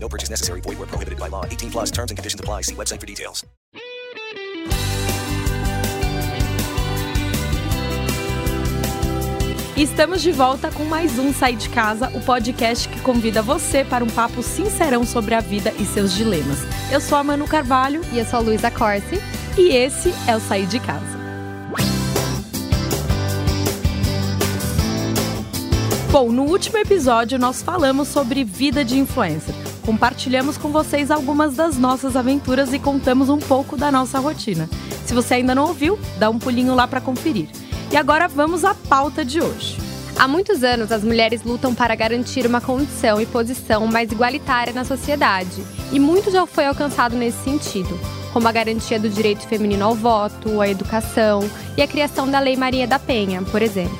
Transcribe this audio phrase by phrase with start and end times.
[0.00, 0.60] No purchase necessary.
[0.60, 1.44] Void where prohibited by law.
[1.44, 2.62] 18 plus terms and conditions apply.
[2.62, 3.44] See website for details.
[9.76, 14.02] Estamos de volta com mais um Sair de Casa, o podcast que convida você para
[14.02, 16.58] um papo sincerão sobre a vida e seus dilemas.
[16.90, 19.20] Eu sou a Manu Carvalho E eu sou a Luísa Corsi.
[19.56, 21.18] e esse é o Sair de Casa.
[26.10, 29.54] Bom, no último episódio nós falamos sobre vida de influencer.
[29.88, 34.68] Compartilhamos com vocês algumas das nossas aventuras e contamos um pouco da nossa rotina.
[35.06, 37.48] Se você ainda não ouviu, dá um pulinho lá para conferir.
[37.90, 39.78] E agora vamos à pauta de hoje.
[40.18, 44.84] Há muitos anos, as mulheres lutam para garantir uma condição e posição mais igualitária na
[44.84, 47.98] sociedade, e muito já foi alcançado nesse sentido,
[48.30, 51.40] como a garantia do direito feminino ao voto, à educação
[51.78, 53.98] e a criação da Lei Maria da Penha, por exemplo.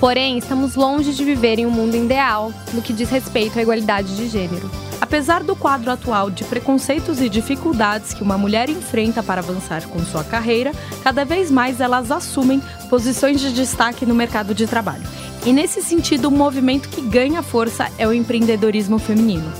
[0.00, 4.16] Porém, estamos longe de viver em um mundo ideal no que diz respeito à igualdade
[4.16, 4.68] de gênero.
[5.14, 10.00] Apesar do quadro atual de preconceitos e dificuldades que uma mulher enfrenta para avançar com
[10.00, 10.72] sua carreira,
[11.04, 15.04] cada vez mais elas assumem posições de destaque no mercado de trabalho.
[15.46, 19.52] E nesse sentido, um movimento que ganha força é o empreendedorismo feminino.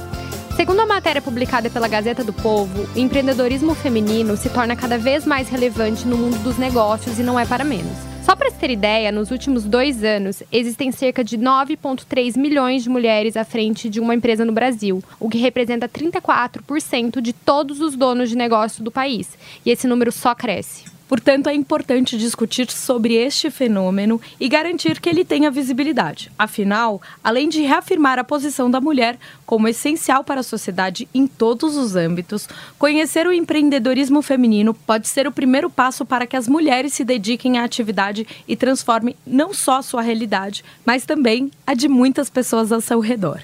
[0.57, 5.25] Segundo a matéria publicada pela Gazeta do Povo, o empreendedorismo feminino se torna cada vez
[5.25, 8.14] mais relevante no mundo dos negócios e não é para menos.
[8.61, 13.91] Ter ideia, nos últimos dois anos, existem cerca de 9,3 milhões de mulheres à frente
[13.91, 18.83] de uma empresa no Brasil, o que representa 34% de todos os donos de negócio
[18.83, 19.37] do país.
[19.67, 20.85] E esse número só cresce.
[21.09, 26.31] Portanto, é importante discutir sobre este fenômeno e garantir que ele tenha visibilidade.
[26.39, 31.77] Afinal, além de reafirmar a posição da mulher como essencial para a sociedade em todos
[31.77, 32.49] os âmbitos,
[32.79, 37.59] conhecer o empreendedorismo feminino pode ser o primeiro passo para que as mulheres se dediquem
[37.59, 42.81] à atividade e transformem não só sua realidade, mas também a de muitas pessoas ao
[42.81, 43.41] seu redor.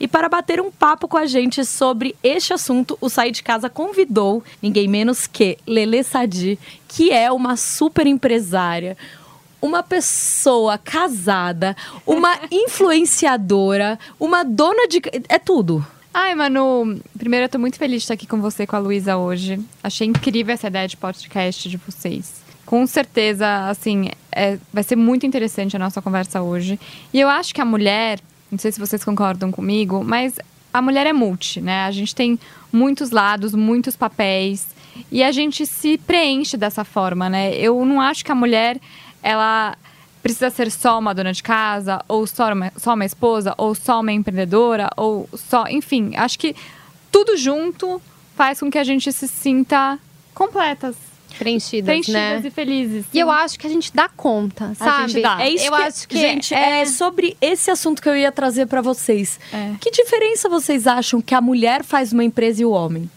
[0.00, 3.68] E para bater um papo com a gente sobre este assunto, o Sair de Casa
[3.68, 8.96] convidou ninguém menos que Lele Sadi, que é uma super empresária,
[9.60, 15.02] uma pessoa casada, uma influenciadora, uma dona de.
[15.28, 15.86] É tudo.
[16.12, 19.16] Ai, Manu, primeiro eu tô muito feliz de estar aqui com você com a Luísa
[19.18, 19.60] hoje.
[19.82, 22.40] Achei incrível essa ideia de podcast de vocês.
[22.66, 26.80] Com certeza, assim, é- vai ser muito interessante a nossa conversa hoje.
[27.12, 28.18] E eu acho que a mulher,
[28.50, 30.38] não sei se vocês concordam comigo, mas
[30.72, 31.84] a mulher é multi, né?
[31.84, 32.38] A gente tem
[32.72, 34.66] muitos lados, muitos papéis.
[35.10, 37.54] E a gente se preenche dessa forma, né?
[37.54, 38.80] Eu não acho que a mulher,
[39.22, 39.76] ela
[40.22, 44.00] precisa ser só uma dona de casa, ou só uma, só uma esposa, ou só
[44.00, 45.66] uma empreendedora, ou só.
[45.68, 46.54] Enfim, acho que
[47.10, 48.00] tudo junto
[48.36, 49.98] faz com que a gente se sinta
[50.34, 50.96] completas,
[51.38, 52.42] Preenchidas, preenchidas né?
[52.44, 53.06] e felizes.
[53.12, 55.12] E eu acho que a gente dá conta, sabe?
[55.12, 55.42] gente dá.
[55.42, 56.84] É isso eu que, acho que gente, é...
[56.84, 59.38] sobre esse assunto que eu ia trazer para vocês.
[59.52, 59.72] É.
[59.80, 63.10] Que diferença vocês acham que a mulher faz uma empresa e o homem?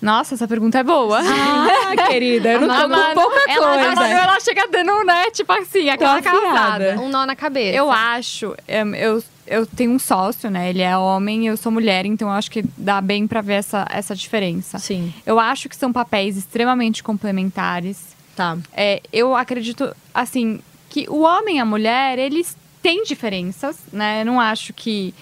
[0.00, 1.20] Nossa, essa pergunta é boa.
[1.20, 3.94] Ah, querida, eu não tô A com pouca ela- A coisa.
[3.96, 5.30] Manu, ela chega dando, né?
[5.32, 7.00] Tipo assim, aquela casada.
[7.00, 7.76] Um nó na cabeça.
[7.76, 10.70] Eu acho, em, eu, eu tenho um sócio, né?
[10.70, 13.54] Ele é homem e eu sou mulher, então eu acho que dá bem pra ver
[13.54, 14.78] essa, essa diferença.
[14.78, 17.98] Sim, Eu acho que são papéis extremamente complementares.
[18.36, 18.56] tá.
[18.72, 24.22] É, eu acredito, assim, que o homem e a mulher, eles têm diferenças, né?
[24.22, 25.14] Eu não acho que.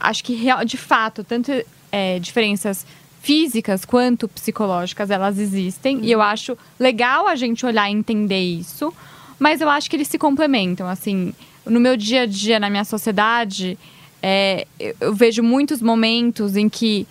[0.00, 1.50] Acho que, real- de fato, tanto
[1.90, 2.86] é, diferenças
[3.20, 6.00] físicas quanto psicológicas, elas existem.
[6.04, 8.94] E eu acho legal a gente olhar e entender isso.
[9.38, 11.32] Mas eu acho que eles se complementam, assim.
[11.68, 13.78] No meu dia a dia, na minha sociedade,
[14.22, 14.66] é,
[15.00, 17.06] eu, vejo muitos momentos em que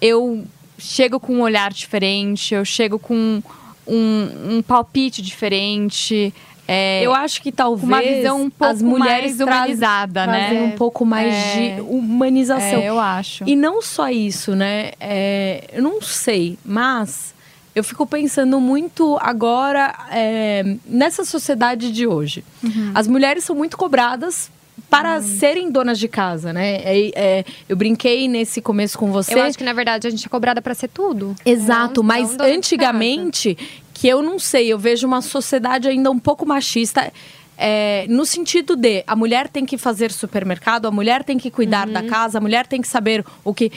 [0.00, 0.44] eu
[0.78, 3.42] chego com um olhar diferente, eu chego com
[3.86, 6.32] um, um palpite diferente.
[6.68, 10.52] é, Eu acho que talvez uma visão um pouco as mulheres mais humanizada, né?
[10.62, 11.74] um pouco mais É.
[11.76, 12.80] de humanização.
[12.80, 13.44] É, eu acho.
[13.46, 14.92] E não só isso, né?
[15.00, 17.34] É, eu não sei, mas
[17.76, 22.42] eu fico pensando muito agora é, nessa sociedade de hoje.
[22.64, 22.90] Uhum.
[22.94, 24.50] As mulheres são muito cobradas
[24.90, 26.76] para serem donas de casa, né?
[26.76, 29.34] É- é, eu brinquei nesse começo com você.
[29.34, 31.34] Eu acho que, na verdade, a gente é cobrada pra ser tudo.
[31.44, 33.56] Exato, Não- mas não antigamente,
[33.92, 37.12] que eu não sei, eu vejo uma sociedade ainda um pouco machista.
[37.58, 41.86] é, no sentido de a mulher tem que fazer supermercado, a mulher tem que cuidar
[41.86, 41.92] Uhum.
[41.94, 43.72] da casa, a mulher tem que saber o que.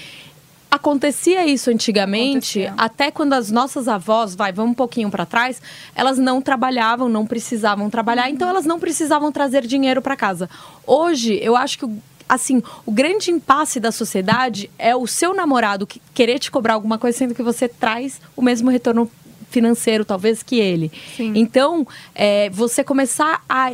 [0.71, 2.73] Acontecia isso antigamente, Acontecia.
[2.77, 5.61] até quando as nossas avós, vai, vamos um pouquinho para trás,
[5.95, 10.49] elas não trabalhavam, não precisavam trabalhar, então elas não precisavam trazer dinheiro para casa.
[10.85, 15.87] Hoje, eu acho que o- assim, o grande impasse da sociedade é o seu namorado
[15.87, 19.09] que- querer te cobrar alguma coisa sendo que você traz o mesmo retorno
[19.49, 20.91] financeiro, talvez, que ele.
[21.17, 21.33] Sim.
[21.35, 23.71] Então, é, você começar a,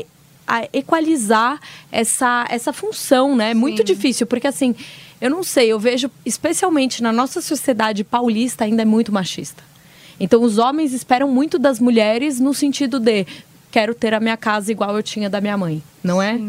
[0.48, 1.59] a equalizar
[1.91, 3.51] essa, essa função, né?
[3.51, 4.74] É muito difícil, porque assim,
[5.25, 9.63] eu não sei, eu vejo, especialmente na nossa sociedade paulista, ainda é muito machista.
[10.19, 13.25] Então, os homens esperam muito das mulheres no sentido de
[13.72, 16.39] quero ter a minha casa igual eu tinha da minha mãe, não é?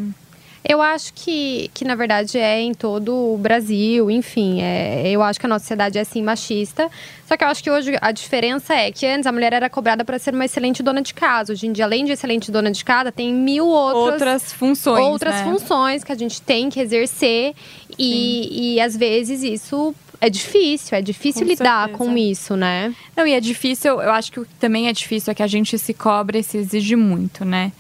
[0.69, 4.61] Eu acho que, que, na verdade, é em todo o Brasil, enfim.
[4.61, 6.91] É, eu acho que a nossa sociedade é, sim, machista.
[7.25, 10.05] Só que eu acho que hoje a diferença é que antes a mulher era cobrada
[10.05, 11.53] para ser uma excelente dona de casa.
[11.53, 15.05] Hoje em dia, além de excelente dona de casa, tem mil outras, Outras funções.
[15.05, 15.45] outras né?
[15.45, 17.55] funções que a gente tem que exercer.
[17.99, 20.97] E, e, às vezes, isso é difícil.
[20.97, 21.99] É difícil Com lidar certeza.
[21.99, 22.95] com isso, né?
[23.17, 25.47] Não, e é difícil, eu acho que o que também é difícil é que a
[25.47, 27.73] gente se cobra e se exige muito, né?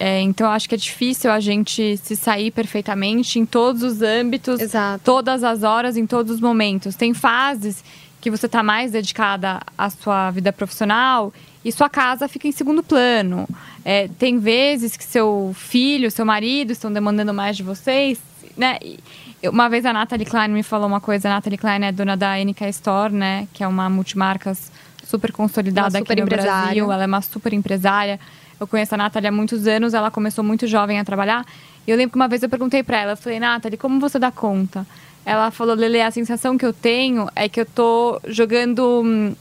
[0.00, 4.00] É, então, eu acho que é difícil a gente se sair perfeitamente em todos os
[4.00, 5.02] âmbitos, Exato.
[5.04, 6.94] todas as horas, em todos os momentos.
[6.94, 7.82] Tem fases
[8.20, 11.32] que você está mais dedicada à sua vida profissional
[11.68, 13.46] e sua casa fica em segundo plano.
[13.84, 18.18] É, tem vezes que seu filho, seu marido estão demandando mais de vocês,
[18.56, 18.78] né?
[18.82, 18.98] E
[19.46, 21.28] uma vez a Natalie Klein me falou uma coisa.
[21.28, 23.46] A Natalie Klein é dona da NK Store, né?
[23.52, 24.72] Que é uma multimarcas
[25.04, 26.62] super consolidada super aqui no empresária.
[26.64, 26.92] Brasil.
[26.92, 28.18] Ela é uma super empresária.
[28.58, 31.44] Eu conheço a Nathalie há muitos anos, ela começou muito jovem a trabalhar.
[31.86, 34.18] E eu lembro que uma vez eu perguntei pra ela, eu falei, Nathalie, como você
[34.18, 34.86] dá conta?
[35.24, 39.02] Ela falou, Lele, a sensação que eu tenho é que eu tô jogando.
[39.04, 39.34] hum,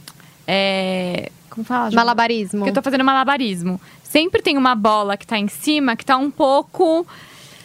[0.45, 1.91] é, como fala?
[1.91, 2.63] Malabarismo.
[2.63, 3.81] Que eu tô fazendo malabarismo.
[4.03, 7.05] Sempre tem uma bola que tá em cima que tá um pouco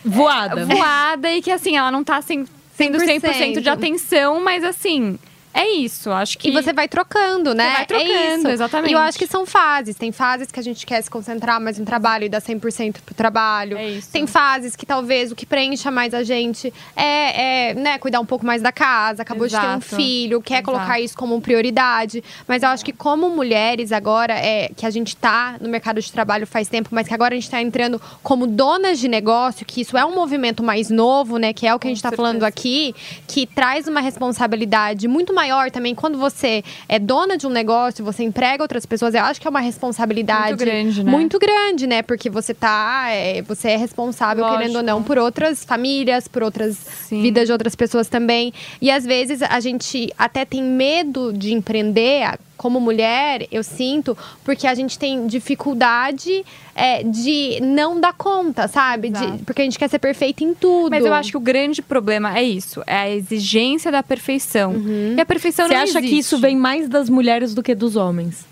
[0.04, 0.64] Voada.
[0.64, 3.72] voada e que assim, ela não tá sem, sendo 100% de 100%.
[3.72, 5.18] atenção, mas assim,
[5.54, 6.10] é isso.
[6.10, 6.48] Acho que.
[6.48, 7.72] E você vai trocando, né?
[7.74, 8.48] vai trocando, é isso.
[8.48, 8.90] exatamente.
[8.90, 9.96] E eu acho que são fases.
[9.96, 13.14] Tem fases que a gente quer se concentrar mais no trabalho e dar 100% pro
[13.14, 13.76] trabalho.
[13.76, 14.10] É isso.
[14.10, 18.26] Tem fases que talvez o que preencha mais a gente é, é, né, cuidar um
[18.26, 19.22] pouco mais da casa.
[19.22, 19.96] Acabou de ter um Exato.
[19.96, 20.70] filho, quer Exato.
[20.72, 22.24] colocar isso como prioridade.
[22.48, 26.10] Mas eu acho que como mulheres agora, é, que a gente tá no mercado de
[26.10, 29.82] trabalho faz tempo, mas que agora a gente tá entrando como donas de negócio, que
[29.82, 31.52] isso é um movimento mais novo, né?
[31.52, 32.28] Que é o que a Com gente tá certeza.
[32.28, 32.94] falando aqui,
[33.26, 38.22] que traz uma responsabilidade muito maior também quando você é dona de um negócio, você
[38.22, 39.12] emprega outras pessoas.
[39.14, 41.10] Eu acho que é uma responsabilidade Muito grande, né?
[41.10, 42.02] muito grande, né?
[42.02, 44.60] Porque você tá, é, você é responsável Lógico.
[44.60, 47.22] querendo ou não por outras famílias, por outras Sim.
[47.22, 48.52] vidas de outras pessoas também.
[48.80, 52.38] E às vezes a gente até tem medo de empreender.
[52.62, 56.44] Como mulher, eu sinto, porque a gente tem dificuldade
[56.76, 59.10] é, de não dar conta, sabe?
[59.10, 60.90] De- porque a gente quer ser perfeita em tudo.
[60.90, 64.74] Mas eu acho que o grande problema é isso, é a exigência da perfeição.
[65.16, 67.96] E a perfeição Você não acha que isso vem mais das mulheres do que dos
[67.96, 68.46] homens?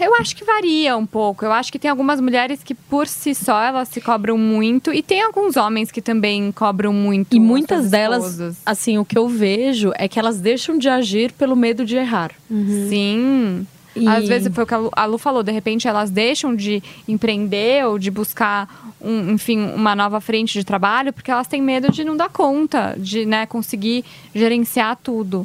[0.00, 1.44] Eu acho que varia um pouco.
[1.44, 5.02] Eu acho que tem algumas mulheres que por si só elas se cobram muito e
[5.02, 7.34] tem alguns homens que também cobram muito.
[7.36, 8.56] E as muitas delas, esposas.
[8.64, 12.32] assim, o que eu vejo é que elas deixam de agir pelo medo de errar.
[12.88, 13.66] Sim.
[13.94, 16.54] E- Às vezes foi o que a Lu, a Lu falou, de repente elas deixam
[16.54, 21.60] de empreender ou de buscar, um, enfim, uma nova frente de trabalho, porque elas têm
[21.60, 25.44] medo de não dar conta, de né, conseguir gerenciar tudo.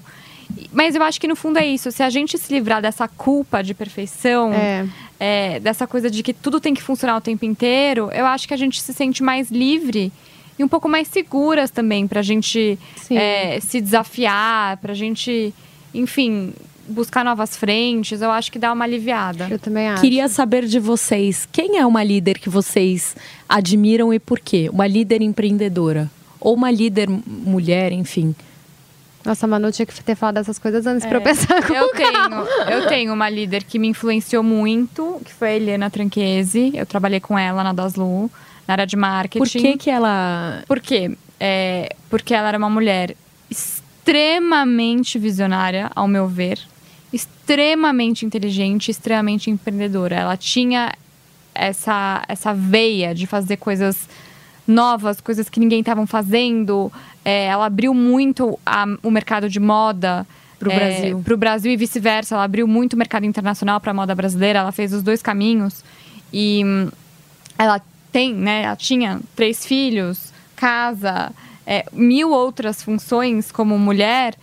[0.71, 1.91] Mas eu acho que no fundo é isso.
[1.91, 4.87] Se a gente se livrar dessa culpa de perfeição, É.
[5.19, 8.53] é, dessa coisa de que tudo tem que funcionar o tempo inteiro, eu acho que
[8.53, 10.11] a gente se sente mais livre
[10.57, 13.17] e um pouco mais seguras também pra gente Sim.
[13.17, 15.53] é, se desafiar, pra gente,
[15.93, 16.53] enfim,
[16.87, 18.21] buscar novas frentes.
[18.21, 19.47] Eu acho que dá uma aliviada.
[19.49, 20.01] Eu também acho.
[20.01, 23.15] Queria saber de vocês, quem é uma líder que vocês
[23.49, 24.69] admiram e por quê?
[24.71, 26.09] Uma líder empreendedora?
[26.39, 28.35] Ou uma líder mulher, enfim.
[29.25, 31.89] Nossa, a Manu tinha que ter falado dessas coisas antes pra eu pensar com Eu
[31.89, 36.71] tenho, eu tenho uma líder que me influenciou muito, que foi a Eliana Tranquese.
[36.75, 38.29] Eu trabalhei com ela na Daslu,
[38.67, 39.39] na área de marketing.
[39.39, 40.63] Por que que ela...
[40.67, 41.17] Por quê?
[41.39, 43.15] É, porque ela era uma mulher
[43.49, 46.59] extremamente visionária, ao meu ver,
[47.11, 50.15] extremamente inteligente, extremamente empreendedora.
[50.15, 50.93] Ela tinha
[51.53, 54.07] essa, essa veia de fazer coisas
[54.67, 56.91] novas, coisas que ninguém estava fazendo.
[57.25, 60.25] É, ela abriu muito a- o mercado de moda
[60.59, 61.21] Pro é, Brasil.
[61.25, 62.35] Pro Brasil e vice-versa.
[62.35, 64.59] Ela abriu muito o mercado internacional para a moda brasileira.
[64.59, 65.83] Ela fez os dois caminhos.
[66.31, 66.89] E hum,
[67.57, 68.63] ela tem, né?
[68.63, 71.31] Ela tinha três filhos, casa,
[71.65, 74.35] é, mil outras funções como mulher.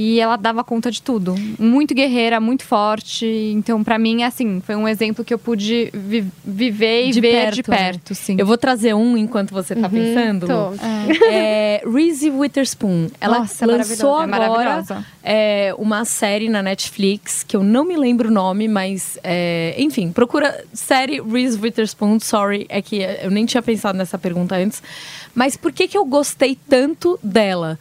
[0.00, 1.34] E ela dava conta de tudo.
[1.58, 3.26] Muito guerreira, muito forte.
[3.26, 7.32] Então, para mim, assim, foi um exemplo que eu pude vi viver e De ver
[7.32, 7.76] perto, de né?
[7.76, 8.36] perto, sim.
[8.38, 10.46] Eu vou trazer um enquanto você tá pensando.
[10.46, 10.72] tô.
[11.26, 13.08] É, Reese Witherspoon.
[13.20, 15.04] Ela Nossa, lançou É agora maravilhosa.
[15.20, 20.12] é, uma série na Netflix, que eu não me lembro o nome, mas é, enfim,
[20.12, 22.20] procura série Reese Witherspoon.
[22.20, 24.80] Sorry, é que eu nem tinha pensado nessa pergunta antes.
[25.34, 27.76] Mas por que, que eu gostei tanto dela?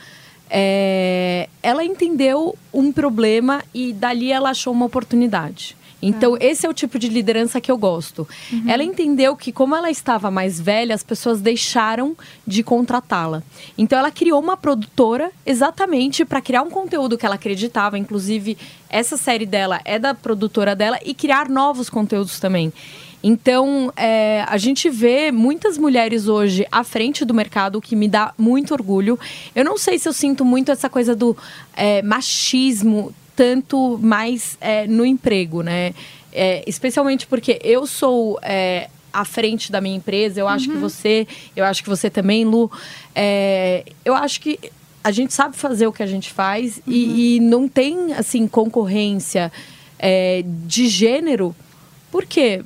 [0.50, 5.76] É, ela entendeu um problema e dali ela achou uma oportunidade.
[6.02, 8.28] Então, esse é o tipo de liderança que eu gosto.
[8.68, 13.42] Ela entendeu que, como ela estava mais velha, as pessoas deixaram de contratá-la.
[13.78, 17.98] Então, ela criou uma produtora exatamente para criar um conteúdo que ela acreditava.
[17.98, 18.58] Inclusive,
[18.90, 22.72] essa série dela é da produtora dela e criar novos conteúdos também.
[23.30, 28.08] Então, é, a gente vê muitas mulheres hoje à frente do mercado, o que me
[28.08, 29.20] dá muito orgulho.
[29.54, 31.36] Eu não sei se eu sinto muito essa coisa do
[31.76, 35.94] é, machismo tanto mais é, no emprego, né?
[36.32, 41.28] É, especialmente porque eu sou é, à frente da minha empresa, eu acho que você,
[41.54, 42.72] eu acho que você também, Lu.
[43.14, 44.58] é, eu acho que
[45.04, 49.52] a gente sabe fazer o que a gente faz e, e não tem assim concorrência
[50.00, 51.54] é, de gênero.
[52.10, 52.64] Por quê?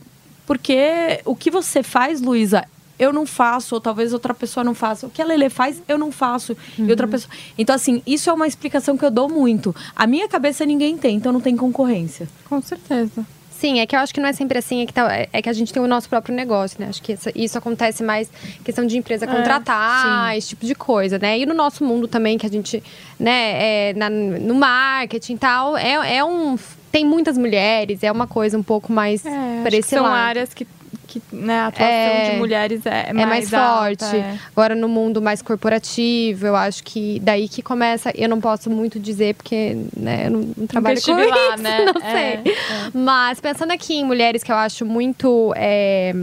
[0.51, 2.65] Porque o que você faz, Luísa,
[2.99, 5.07] eu não faço, ou talvez outra pessoa não faça.
[5.07, 6.57] O que a Lele faz, eu não faço.
[6.77, 7.33] E outra pessoa.
[7.57, 9.73] Então, assim, isso é uma explicação que eu dou muito.
[9.95, 12.27] A minha cabeça ninguém tem, então não tem concorrência.
[12.49, 13.25] Com certeza.
[13.61, 15.47] Sim, é que eu acho que não é sempre assim, é que, tá- é que
[15.47, 16.87] a gente tem o nosso próprio negócio, né?
[16.89, 18.27] Acho que isso, isso acontece mais
[18.65, 21.37] questão de empresa contratar, esse tipo de coisa, né?
[21.37, 22.81] E no nosso mundo também, que a gente,
[23.19, 26.57] né, é, na- no marketing e tal, é, é um.
[26.91, 29.29] Tem muitas mulheres, é uma coisa um pouco mais É,
[29.63, 30.13] para esse são lado.
[30.15, 30.65] áreas que,
[31.11, 34.15] que né, a atuação É, de mulheres é, é mais, alta, forte.
[34.17, 34.37] é.
[34.55, 38.11] Agora, no mundo mais corporativo, eu acho que daí que começa.
[38.15, 41.25] Eu não posso muito dizer, porque né, eu não, não trabalho com lá,
[41.55, 41.85] isso, né?
[41.93, 42.55] não É, sei.
[42.93, 46.13] Mas pensando aqui em mulheres que eu acho muito, é,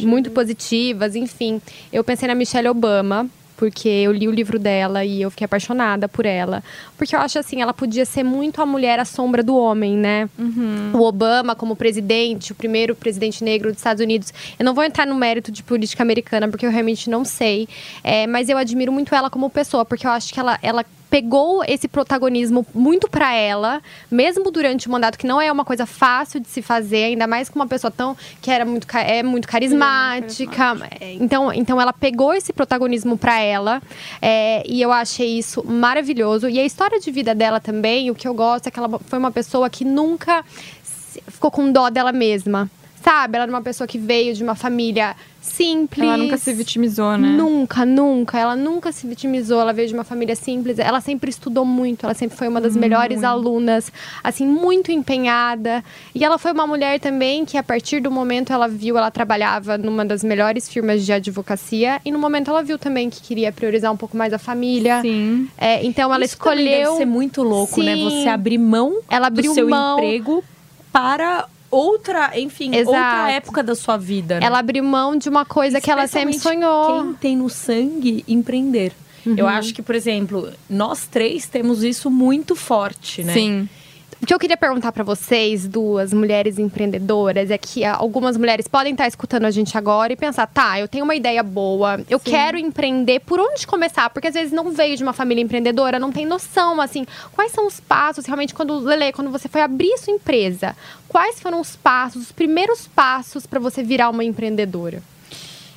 [0.00, 1.60] muito positivas, enfim,
[1.92, 3.26] eu pensei na Michelle Obama.
[3.60, 6.64] Porque eu li o livro dela e eu fiquei apaixonada por ela.
[6.96, 10.30] Porque eu acho assim, ela podia ser muito a mulher à sombra do homem, né?
[10.94, 14.32] O Obama como presidente, o primeiro presidente negro dos Estados Unidos.
[14.58, 17.68] Eu não vou entrar no mérito de política americana, porque eu realmente não sei.
[18.02, 21.62] É, mas eu admiro muito ela como pessoa, porque eu acho que ela, ela pegou
[21.66, 26.38] esse protagonismo muito pra ela, mesmo durante o mandato, que não é uma coisa fácil
[26.38, 30.76] de se fazer, ainda mais com uma pessoa tão que era muito, é muito carismática.
[31.00, 33.82] É, Então, então ela pegou esse protagonismo pra ela
[34.22, 36.48] é, e eu achei isso maravilhoso.
[36.48, 39.18] E a história de vida dela também, o que eu gosto é que ela foi
[39.18, 40.44] uma pessoa que nunca
[41.28, 42.70] ficou com dó dela mesma.
[43.02, 43.36] Sabe?
[43.36, 46.06] Ela era uma pessoa que veio de uma família simples.
[46.06, 47.28] Ela nunca se vitimizou, né?
[47.28, 48.38] Nunca, nunca.
[48.38, 49.58] Ela nunca se vitimizou.
[49.58, 50.78] Ela veio de uma família simples.
[50.78, 52.04] Ela sempre estudou muito.
[52.04, 53.90] Ela sempre foi uma das melhores alunas.
[54.22, 55.82] Assim, muito empenhada.
[56.14, 59.78] E ela foi uma mulher também que, a partir do momento, ela viu, ela trabalhava
[59.78, 62.00] numa das melhores firmas de advocacia.
[62.04, 65.00] E no momento, ela viu também que queria priorizar um pouco mais a família.
[65.00, 65.48] Sim.
[65.56, 66.64] É, então, ela Isso escolheu.
[66.90, 67.94] deve ser muito louco, né?
[67.94, 68.04] Sim.
[68.22, 69.98] Você abrir mão Ela abriu do seu mão.
[69.98, 70.44] emprego
[70.92, 72.96] para outra, enfim, Exato.
[72.96, 74.40] outra época da sua vida.
[74.40, 74.46] né?
[74.46, 77.02] Ela abriu mão de uma coisa que ela sempre sonhou.
[77.02, 78.92] Quem tem no sangue empreender.
[79.36, 83.32] Eu acho que, por exemplo, nós três temos isso muito forte, né?
[83.34, 83.68] Sim.
[84.22, 88.68] O que eu queria perguntar pra vocês, duas mulheres empreendedoras, é que ah, algumas mulheres
[88.68, 92.20] podem estar escutando a gente agora e pensar, tá, eu tenho uma ideia boa, eu
[92.20, 94.10] quero empreender, por onde começar?
[94.10, 97.66] Porque às vezes não veio de uma família empreendedora, não tem noção, assim, quais são
[97.66, 100.76] os passos realmente quando, Lele, quando você foi abrir sua empresa,
[101.08, 105.02] quais foram os passos, os primeiros passos pra você virar uma empreendedora?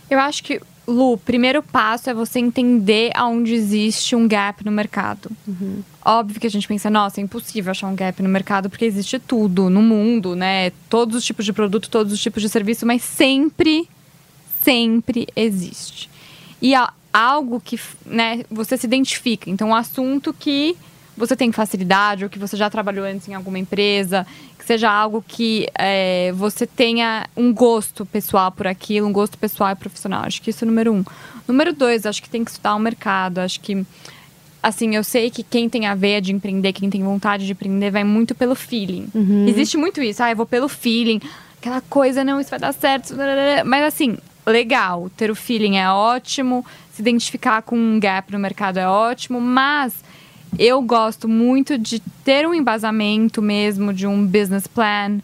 [0.10, 4.72] Eu acho que, Lu, o primeiro passo é você entender aonde existe um gap no
[4.72, 5.32] mercado.
[6.06, 9.20] Óbvio que a gente pensa, nossa, é impossível achar um gap no mercado, porque existe
[9.20, 10.72] tudo no mundo, né?
[10.90, 13.88] Todos os tipos de produto, todos os tipos de serviço, mas sempre,
[14.62, 16.10] sempre existe.
[16.62, 19.50] E há algo que né, você se identifica.
[19.50, 20.76] Então, um assunto que
[21.16, 24.26] você tem facilidade, ou que você já trabalhou antes em alguma empresa,
[24.58, 29.72] que seja algo que é, você tenha um gosto pessoal por aquilo, um gosto pessoal
[29.72, 30.24] e profissional.
[30.26, 31.04] Acho que isso é número um.
[31.48, 33.40] Número dois, acho que tem que estudar o mercado.
[33.40, 33.86] Acho que,
[34.64, 37.92] assim, eu sei que quem tem a veia de empreender, quem tem vontade de empreender,
[37.92, 39.08] vai muito pelo feeling.
[39.48, 40.24] Existe muito isso.
[40.24, 41.20] Ah, eu vou pelo feeling.
[41.60, 43.14] Aquela coisa, não, isso vai dar certo.
[43.66, 45.12] Mas, assim, legal.
[45.18, 46.66] Ter o feeling é ótimo.
[46.94, 49.42] Se identificar com um gap no mercado é ótimo.
[49.42, 49.94] Mas
[50.58, 55.20] eu gosto muito de ter um embasamento mesmo, de um business plan,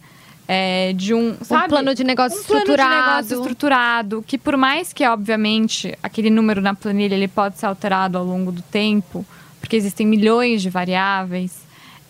[0.51, 1.65] é, de um, sabe?
[1.65, 3.05] um plano de negócio um plano de estruturado.
[3.05, 8.17] negócio estruturado, que por mais que, obviamente, aquele número na planilha ele pode ser alterado
[8.17, 9.23] ao longo do tempo,
[9.59, 11.61] porque existem milhões de variáveis,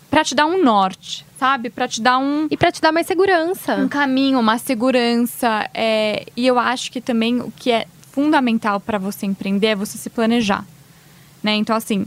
[0.10, 1.70] para te dar um norte, sabe?
[1.70, 3.76] Para te dar um E para te dar mais segurança.
[3.76, 5.70] um caminho, uma segurança.
[5.74, 9.98] É, e eu acho que também o que é fundamental para você empreender é você
[9.98, 10.66] se planejar.
[11.44, 11.56] Né?
[11.56, 12.06] Então, assim,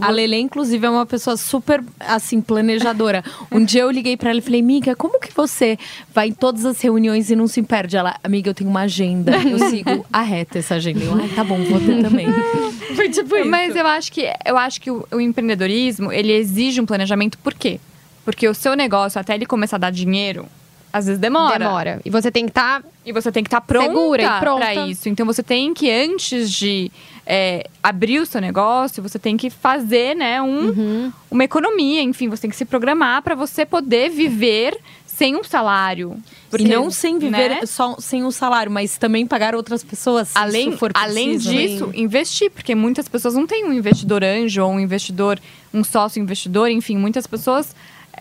[0.00, 3.24] A Lele, inclusive, é uma pessoa super, assim, planejadora.
[3.50, 5.78] Um dia eu liguei pra ela e falei, amiga, como que você
[6.14, 7.96] vai em todas as reuniões e não se perde?
[7.96, 9.32] Ela, amiga, eu tenho uma agenda.
[9.36, 11.04] Eu sigo a reta essa agenda.
[11.04, 12.26] Eu, ai, tá bom, vou ter também.
[12.94, 13.48] Foi tipo isso.
[13.48, 17.38] Mas eu acho que eu acho que o, o empreendedorismo ele exige um planejamento.
[17.38, 17.80] Por quê?
[18.24, 20.46] Porque o seu negócio, até ele começar a dar dinheiro,
[20.92, 21.58] às vezes demora.
[21.58, 22.00] Demora.
[22.04, 22.90] E você tem que tá estar.
[23.04, 24.66] E você tem que estar pronta Segura e pronta.
[24.66, 25.08] para isso.
[25.08, 26.90] Então você tem que, antes de
[27.32, 31.12] é, abrir o seu negócio, você tem que fazer né, um, Uhum.
[31.30, 32.02] uma economia.
[32.02, 36.16] Enfim, você tem que se programar para você poder viver sem um salário.
[36.58, 37.66] e não sem viver né?
[37.66, 40.30] só sem um salário, mas também pagar outras pessoas.
[40.34, 45.38] além, além disso, investir, porque muitas pessoas não têm um investidor anjo ou um investidor,
[45.72, 47.76] um sócio investidor, enfim, muitas pessoas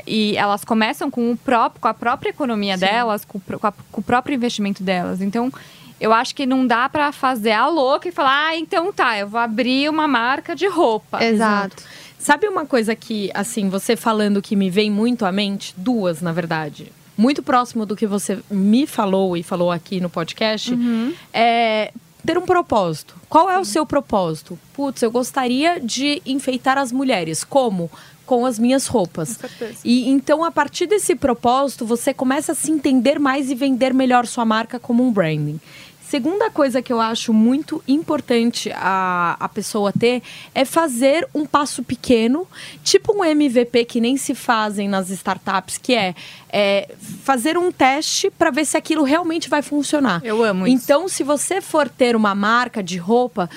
[0.06, 4.02] e elas começam com o próprio, com a própria economia delas, com, com a- com
[4.02, 5.20] o próprio investimento delas.
[5.22, 5.52] Então,
[6.00, 9.28] eu acho que não dá pra fazer a louca e falar, ah, então tá, eu
[9.28, 11.24] vou abrir uma marca de roupa.
[11.24, 11.84] Exato.
[12.18, 15.74] Sabe uma coisa que, assim, você falando que me vem muito à mente?
[15.78, 16.92] Duas, na verdade.
[17.18, 20.78] Muito próximo do que você me falou e falou aqui no podcast.
[21.34, 21.92] É
[22.26, 23.16] ter um propósito.
[23.30, 24.60] Qual é o seu propósito?
[24.74, 27.44] Putz, eu gostaria de enfeitar as mulheres.
[27.44, 27.90] Como?
[28.26, 29.38] Com as minhas roupas.
[29.38, 29.80] Com certeza.
[29.84, 34.28] E então, a partir desse propósito, você começa a se entender mais e vender melhor
[34.28, 35.60] sua marca como um branding.
[36.10, 40.24] Segunda coisa que eu acho muito importante a, a pessoa ter
[40.56, 42.48] é fazer um passo pequeno,
[42.84, 46.16] tipo um MVP que nem se fazem nas startups, que é,
[46.52, 46.90] é
[47.24, 50.20] fazer um teste para ver se aquilo realmente vai funcionar.
[50.26, 50.84] Eu amo isso.
[50.84, 53.48] Então, se você for ter uma marca de roupa,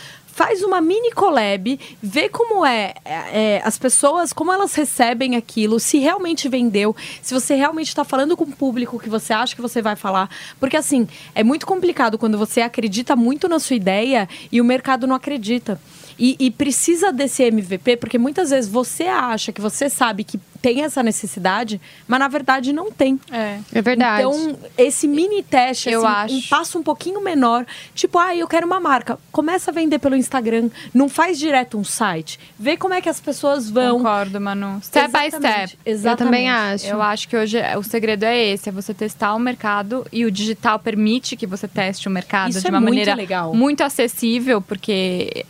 [0.45, 5.79] faz uma mini collab, vê como é, é, é, as pessoas, como elas recebem aquilo,
[5.79, 9.63] se realmente vendeu, se você realmente está falando com o público que você acha que
[9.63, 10.29] você vai falar.
[10.59, 15.07] Porque assim, é muito complicado quando você acredita muito na sua ideia e o mercado
[15.07, 15.81] não acredita.
[16.25, 20.83] E, e precisa desse MVP, porque muitas vezes você acha que você sabe que tem
[20.85, 23.19] essa necessidade, mas na verdade não tem.
[23.33, 23.59] É.
[23.73, 24.21] É verdade.
[24.23, 26.49] Então, esse mini teste, Eu assim, um acho.
[26.49, 29.19] passo um pouquinho menor, tipo, ah, eu quero uma marca.
[29.33, 32.39] Começa a vender pelo Instagram, não faz direto um site.
[32.57, 33.97] Vê como é que as pessoas vão.
[33.99, 34.81] Concordo, Manu.
[34.81, 35.79] Step by Exatamente, step.
[35.85, 36.21] Exatamente.
[36.23, 36.87] Eu também acho.
[36.87, 40.25] Eu acho que hoje é- o segredo é esse, é você testar o mercado e
[40.25, 43.53] o digital permite que você teste o mercado Isso de é uma muito maneira legal.
[43.53, 45.45] muito acessível, porque,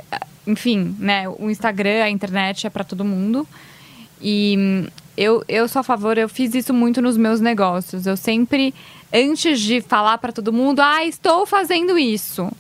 [0.47, 3.47] enfim, né, o Instagram, a internet é para todo mundo.
[4.21, 8.07] E hum, eu, eu sou a favor, eu fiz isso muito nos meus negócios.
[8.07, 8.75] Eu sempre,
[9.13, 12.51] antes de falar para todo mundo, ah, estou fazendo isso,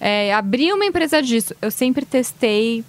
[0.00, 2.84] é, abri uma empresa disso, eu sempre testei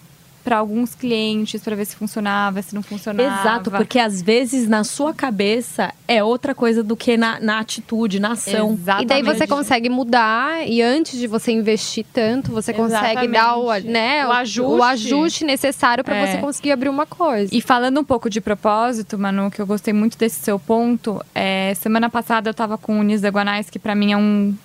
[0.48, 3.42] para alguns clientes para ver se funcionava, se não funcionava.
[3.42, 8.18] Exato, porque às vezes na sua cabeça é outra coisa do que na, na atitude,
[8.18, 8.72] na ação.
[8.72, 9.04] Exatamente.
[9.04, 13.64] E daí você consegue mudar e antes de você investir tanto, você consegue dar o,
[13.66, 13.92] Exatamente.
[13.92, 14.62] né, O ajuste.
[14.80, 16.26] o ajuste necessário para É.
[16.32, 17.54] você conseguir abrir uma coisa.
[17.54, 21.74] E falando um pouco de propósito, Manu, que eu gostei muito desse seu ponto, é,
[21.76, 24.56] semana passada eu tava com o Nisa Guanais, que pra mim é um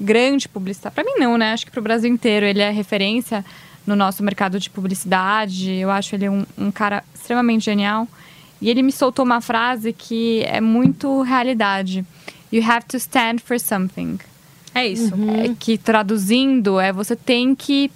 [0.00, 0.94] grande publicitário.
[0.94, 1.52] Pra mim não, né?
[1.52, 3.44] Acho que pro Brasil inteiro ele é referência
[3.88, 5.72] no nosso mercado de publicidade.
[5.72, 8.06] Eu acho ele um, um cara extremamente genial.
[8.60, 12.04] E ele me soltou uma frase que é muito realidade.
[12.52, 14.18] You have to stand for something.
[14.74, 15.14] É isso.
[15.14, 17.90] É, que traduzindo é você tem que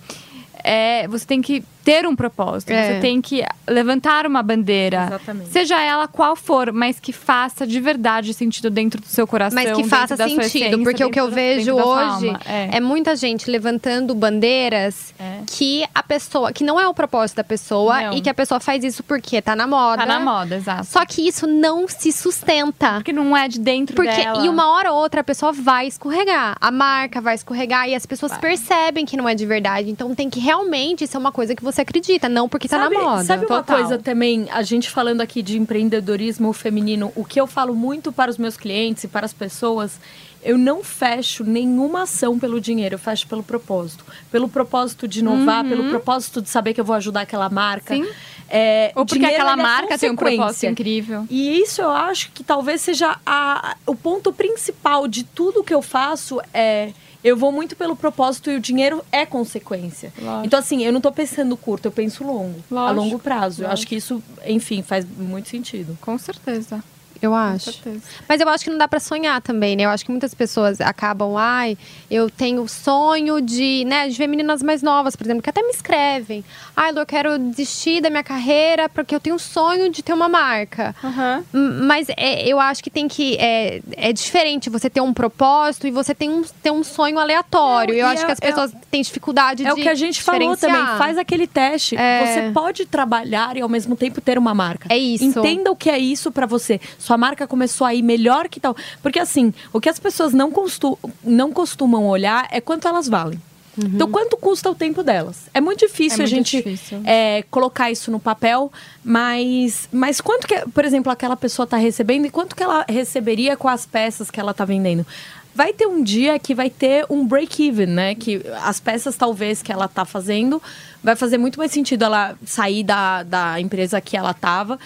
[0.65, 2.95] é, você tem que ter um propósito, É.
[2.95, 5.51] você tem que levantar uma bandeira, Exatamente.
[5.51, 9.73] seja ela qual for, mas que faça de verdade sentido dentro do seu coração, Mas
[9.77, 12.41] que faça sentido, essência, porque o que eu da- vejo hoje alma.
[12.47, 12.81] é.
[12.81, 15.41] muita gente levantando bandeiras É.
[15.47, 18.13] que a pessoa, que não é o propósito da pessoa Não.
[18.15, 19.99] e que a pessoa faz isso porque tá na moda.
[19.99, 20.85] tá na moda, exato.
[20.87, 22.95] Só que isso não se sustenta.
[22.95, 24.45] porque não é de dentro Porque, dela.
[24.45, 26.57] e uma hora ou outra a pessoa vai escorregar.
[26.61, 29.91] A marca vai escorregar e as pessoas percebem que não é de verdade.
[29.91, 33.03] Então tem que realmente ser uma coisa que você acredita, não porque tá sabe, na
[33.03, 33.25] moda.
[33.25, 33.79] Sabe uma Total.
[33.79, 38.31] coisa também, a gente falando aqui de empreendedorismo feminino, o que eu falo muito para
[38.31, 39.99] os meus clientes e para as pessoas,
[40.43, 44.05] eu não fecho nenhuma ação pelo dinheiro, eu fecho pelo propósito.
[44.31, 47.95] Pelo propósito de inovar, pelo propósito de saber que eu vou ajudar aquela marca.
[47.95, 48.07] Sim.
[48.55, 51.27] É, Ou porque aquela é marca tem um propósito incrível.
[51.31, 55.81] E isso eu acho que talvez seja a- o ponto principal de tudo que eu
[55.81, 56.91] faço é
[57.25, 60.13] eu vou muito pelo propósito e o dinheiro é consequência.
[60.21, 60.47] Lógico.
[60.47, 63.63] Então assim, eu não tô pensando curto, eu penso longo, a Lógico, longo prazo.
[63.63, 63.89] Eu acho lógico.
[63.91, 65.97] que isso, enfim, faz muito sentido.
[66.01, 66.83] Com certeza.
[67.23, 67.81] Eu acho.
[68.29, 69.85] Mas eu acho que não dá para sonhar também, né?
[69.85, 71.79] Eu acho que muitas pessoas acabam, ai,
[72.11, 75.71] eu tenho sonho de, né, de ver meninas mais novas, por exemplo, que até me
[75.71, 76.45] escrevem.
[76.77, 80.13] Ai, Lu, eu quero desistir da minha carreira porque eu tenho um sonho de ter
[80.13, 80.95] uma marca.
[81.03, 81.87] Uhum.
[81.87, 83.37] Mas é, eu acho que tem que.
[83.37, 87.95] É, é diferente você ter um propósito e você tem um, ter um sonho aleatório.
[87.95, 89.73] Não, eu acho é- que as pessoas têm dificuldade É de.
[89.73, 90.83] o que a gente falou também.
[90.99, 91.97] Faz aquele teste.
[91.97, 92.27] É.
[92.27, 94.89] Você pode trabalhar e ao mesmo tempo ter uma marca.
[94.93, 95.25] É isso.
[95.25, 96.81] Entenda o que é isso pra você.
[97.13, 98.75] Sua marca começou a ir melhor que tal.
[99.03, 103.39] Porque assim, o que as pessoas não, costu não costumam olhar é quanto elas valem.
[103.77, 105.43] Então, quanto custa o tempo delas?
[105.55, 107.01] É muito difícil É a muito gente difícil.
[107.05, 108.71] é, colocar isso no papel,
[109.05, 113.57] mas, mas quanto que, por exemplo, aquela pessoa está recebendo e quanto que ela receberia
[113.57, 115.07] com as peças que ela está vendendo?
[115.55, 118.15] Vai ter um dia que vai ter um break-even, né?
[118.15, 120.63] Que as peças, talvez, que ela tá fazendo,
[121.03, 124.79] vai fazer muito mais sentido ela sair da, da empresa que ela tava.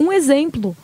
[0.00, 0.74] Um exemplo,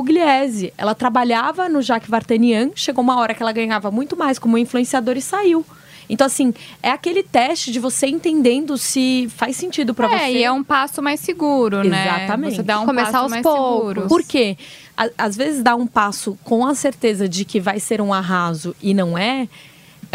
[0.00, 0.74] Pugliese.
[0.76, 5.18] Ela trabalhava no Jacques Vartanian, chegou uma hora que ela ganhava muito mais como influenciadora
[5.18, 5.64] e saiu.
[6.08, 10.32] Então, assim, é aquele teste de você entendendo se faz sentido pra É, você.
[10.38, 12.06] e é um passo mais seguro, né?
[12.06, 12.56] Exatamente.
[12.56, 13.88] Você dá um Começar passo aos mais poucos.
[13.88, 14.02] seguro.
[14.08, 14.56] Por quê?
[14.96, 18.76] À- Às vezes dar um passo com a certeza de que vai ser um arraso
[18.82, 19.48] e não é,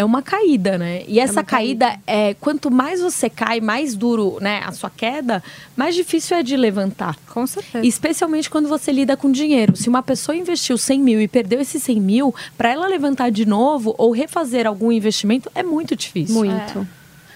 [0.02, 1.04] é uma caída, né?
[1.08, 5.44] E essa uma caída, é quanto mais você cai, mais duro, né, a sua queda,
[5.76, 7.16] mais difícil é de levantar.
[7.30, 7.86] Com certeza.
[7.86, 9.76] Especialmente quando você lida com dinheiro.
[9.76, 13.46] Se uma pessoa investiu 100 mil e perdeu esses 100 mil, para ela levantar de
[13.46, 16.36] novo ou refazer algum investimento é muito difícil.
[16.36, 16.88] Muito.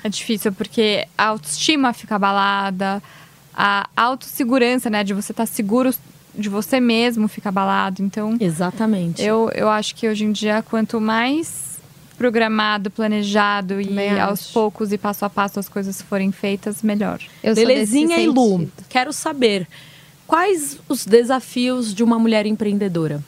[0.03, 3.01] É difícil porque a autoestima fica abalada,
[3.53, 5.93] a autossegurança, né, de você estar seguro
[6.33, 8.01] de você mesmo fica abalado.
[8.01, 9.21] Então, Exatamente.
[9.21, 11.74] eu, eu acho que hoje em dia, quanto mais
[12.15, 14.53] programado, planejado e aos acho.
[14.53, 17.19] poucos e passo a passo as coisas forem feitas, melhor.
[17.43, 19.67] Eu Belezinha e Lu, quero saber
[20.25, 23.23] quais os desafios de uma mulher empreendedora?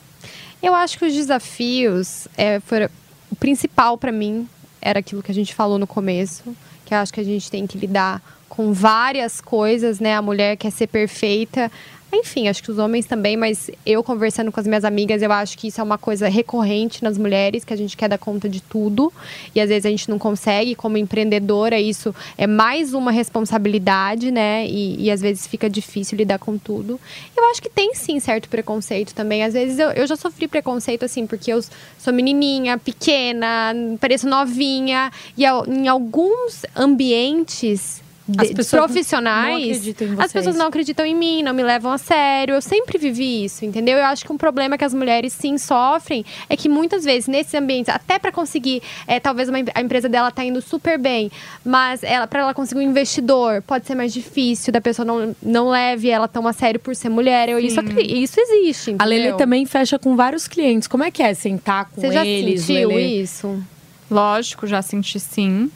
[0.64, 2.90] Eu acho que os desafios, é, foram-
[3.30, 4.48] o principal para mim
[4.82, 6.44] era aquilo que a gente falou no começo,
[6.86, 8.22] que eu acho que a gente tem que lidar
[8.58, 10.16] com várias coisas, né?
[10.16, 11.72] A mulher quer ser perfeita.
[12.12, 15.56] Enfim, acho que os homens também, mas eu conversando com as minhas amigas, eu acho
[15.56, 18.60] que isso é uma coisa recorrente nas mulheres, que a gente quer dar conta de
[18.62, 19.14] tudo
[19.54, 20.74] e às vezes a gente não consegue.
[20.74, 24.66] Como empreendedora, isso é mais uma responsabilidade, né?
[24.66, 27.00] E, e às vezes fica difícil lidar com tudo.
[27.36, 29.44] Eu acho que tem sim certo preconceito também.
[29.44, 31.62] Às vezes eu, eu já sofri preconceito, assim, porque eu
[32.00, 35.12] sou menininha, pequena, pareço novinha.
[35.38, 39.82] E em alguns ambientes de- profissionais,
[40.20, 42.56] as pessoas não acreditam em mim, não me levam a sério.
[42.56, 43.98] Eu sempre vivi isso, entendeu?
[43.98, 47.54] Eu acho que um problema que as mulheres sim sofrem é que muitas vezes nesses
[47.54, 51.32] ambientes, até para conseguir, é, talvez uma a empresa dela tá indo super bem,
[51.64, 55.70] mas ela para ela conseguir um investidor pode ser mais difícil, da pessoa não, não
[55.70, 57.50] leve ela tão a sério por ser mulher.
[57.50, 59.38] Eu, isso, isso existe, A Lele entendeu?
[59.38, 60.88] também fecha com vários clientes.
[60.88, 63.22] Como é que é sentar com Você já eles, sentiu Lelê?
[63.22, 63.64] isso?
[64.10, 65.70] Lógico, já senti sim.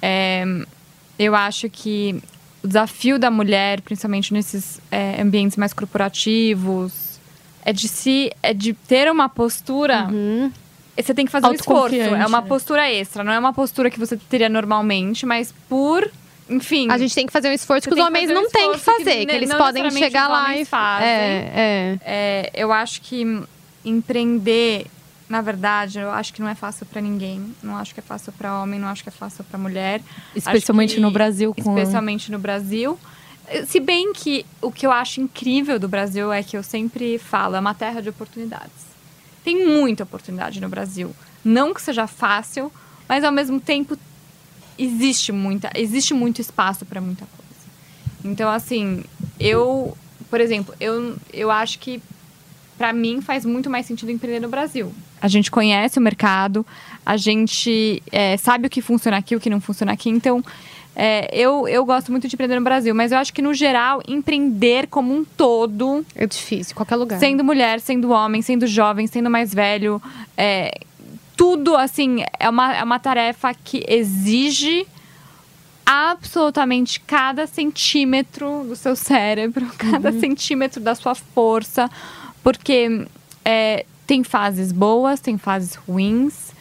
[0.00, 0.44] É,
[1.18, 2.22] eu acho que
[2.62, 7.20] o desafio da mulher, principalmente nesses é, ambientes mais corporativos,
[7.64, 10.08] é de se, é de ter uma postura.
[10.96, 11.96] Você tem que fazer um esforço.
[11.96, 12.46] É uma né?
[12.46, 13.24] postura extra.
[13.24, 16.10] Não é uma postura que você teria normalmente, mas por.
[16.50, 16.88] Enfim.
[16.90, 18.76] A gente tem que fazer um esforço que os que homens fazer não têm que
[18.76, 21.08] esforço que fazer, que, ne- eles podem chegar lá e fazem.
[21.08, 21.98] É, é.
[22.04, 23.42] É, eu acho que
[23.84, 24.86] empreender,
[25.32, 27.54] na verdade, eu acho que não é fácil pra ninguém.
[27.62, 30.02] Não acho que é fácil pra homem, não acho que é fácil pra mulher.
[30.36, 31.54] Especialmente que- no Brasil.
[31.54, 31.70] Com...
[31.78, 32.98] Especialmente no Brasil.
[33.66, 37.56] Se bem que o que eu acho incrível do Brasil é que eu sempre falo,
[37.56, 38.82] é uma terra de oportunidades.
[39.42, 41.16] Tem muita oportunidade no Brasil.
[41.42, 42.70] Não que seja fácil,
[43.08, 43.96] mas ao mesmo tempo
[44.78, 48.22] existe muita, existe muito espaço para muita coisa.
[48.22, 49.02] Então, assim,
[49.40, 49.96] eu,
[50.28, 52.02] por exemplo, eu, eu acho que
[52.76, 54.92] para mim faz muito mais sentido empreender no Brasil.
[55.22, 56.66] A gente conhece o mercado,
[57.06, 60.10] a gente é, sabe o que funciona aqui, o que não funciona aqui.
[60.10, 60.44] Então,
[60.94, 64.02] é, eu, eu gosto muito de empreender no Brasil, mas eu acho que no geral
[64.06, 67.18] empreender como um todo, É difícil, qualquer lugar.
[67.18, 70.02] sendo mulher, sendo homem, sendo jovem, sendo mais velho,
[70.36, 70.72] é,
[71.36, 74.86] tudo assim é uma, é uma tarefa que exige
[75.84, 81.90] absolutamente cada centímetro do seu cérebro, cada centímetro da sua força,
[82.42, 83.06] porque
[83.44, 86.52] é, tem fases boas, tem fases ruins.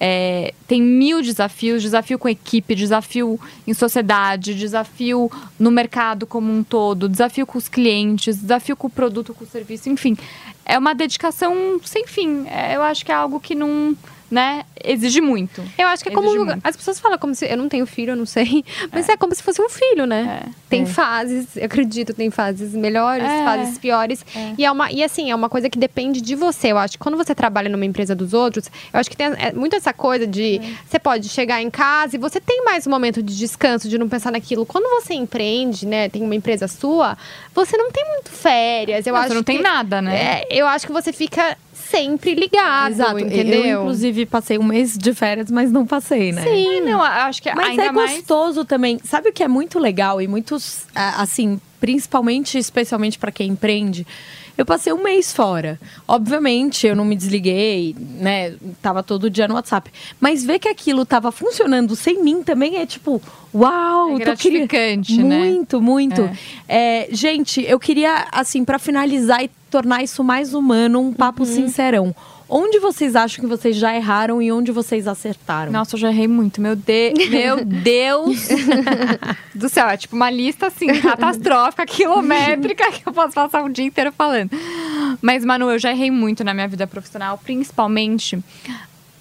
[0.00, 6.64] é, tem mil desafios, desafio com equipe, desafio em sociedade, desafio no mercado como um
[6.64, 10.16] todo, desafio com os clientes, desafio com o produto, com o serviço, enfim.
[10.64, 12.44] É uma dedicação sem fim.
[12.48, 13.96] É, eu acho que é algo que não,
[14.30, 15.62] né, exige muito.
[15.78, 16.26] Eu acho que é como.
[16.34, 16.58] Muito.
[16.64, 17.46] As pessoas falam como se.
[17.46, 18.64] Eu não tenho filho, eu não sei.
[18.92, 20.42] Mas é, como se fosse um filho, né?
[20.46, 20.50] É.
[20.68, 20.86] Tem É.
[20.86, 23.44] fases, eu acredito, tem fases melhores, É.
[23.44, 24.24] fases piores.
[24.58, 26.72] E, é uma, e assim, é uma coisa que depende de você.
[26.72, 29.52] Eu acho que quando você trabalha numa empresa dos outros, eu acho que tem é,
[29.52, 33.22] muito essa coisa de você pode chegar em casa e você tem mais um momento
[33.22, 34.66] de descanso, de não pensar naquilo.
[34.66, 37.16] Quando você empreende, né, tem uma empresa sua,
[37.54, 39.06] você não tem muito férias.
[39.06, 40.40] Eu Não, acho você não tem que- nada, né?
[40.42, 41.56] É, eu acho que você fica
[41.90, 43.18] sempre ligado, Exato.
[43.18, 43.64] entendeu?
[43.64, 46.42] Eu, inclusive, passei um mês de férias, mas não passei, né?
[46.42, 48.16] Sim, não, acho que Mas ainda é mais.
[48.16, 48.98] gostoso também.
[49.04, 54.06] Sabe o que é muito legal e muitos, ah, assim, principalmente, especialmente para quem empreende?
[54.58, 55.78] Eu passei um mês fora.
[56.08, 58.54] Obviamente, eu não me desliguei, né?
[58.80, 59.90] Tava todo dia no WhatsApp.
[60.18, 63.20] Mas ver que aquilo tava funcionando sem mim também é tipo,
[63.54, 65.38] uau, É tô gratificante, né?
[65.38, 66.30] Muito, muito.
[66.66, 71.46] É, gente, eu queria, assim, para finalizar e tornar isso mais humano, um papo Uhum.
[71.54, 72.14] sincerão.
[72.48, 75.70] Onde vocês acham que vocês já erraram e onde vocês acertaram?
[75.72, 76.60] Nossa, eu já errei muito.
[76.62, 77.12] Meu, de...
[77.28, 78.48] Meu Deus
[79.54, 79.86] do céu.
[79.88, 84.50] É tipo uma lista, assim, catastrófica, quilométrica, que eu posso passar o dia inteiro falando.
[85.20, 88.38] Mas, Manu, eu já errei muito na minha vida profissional, principalmente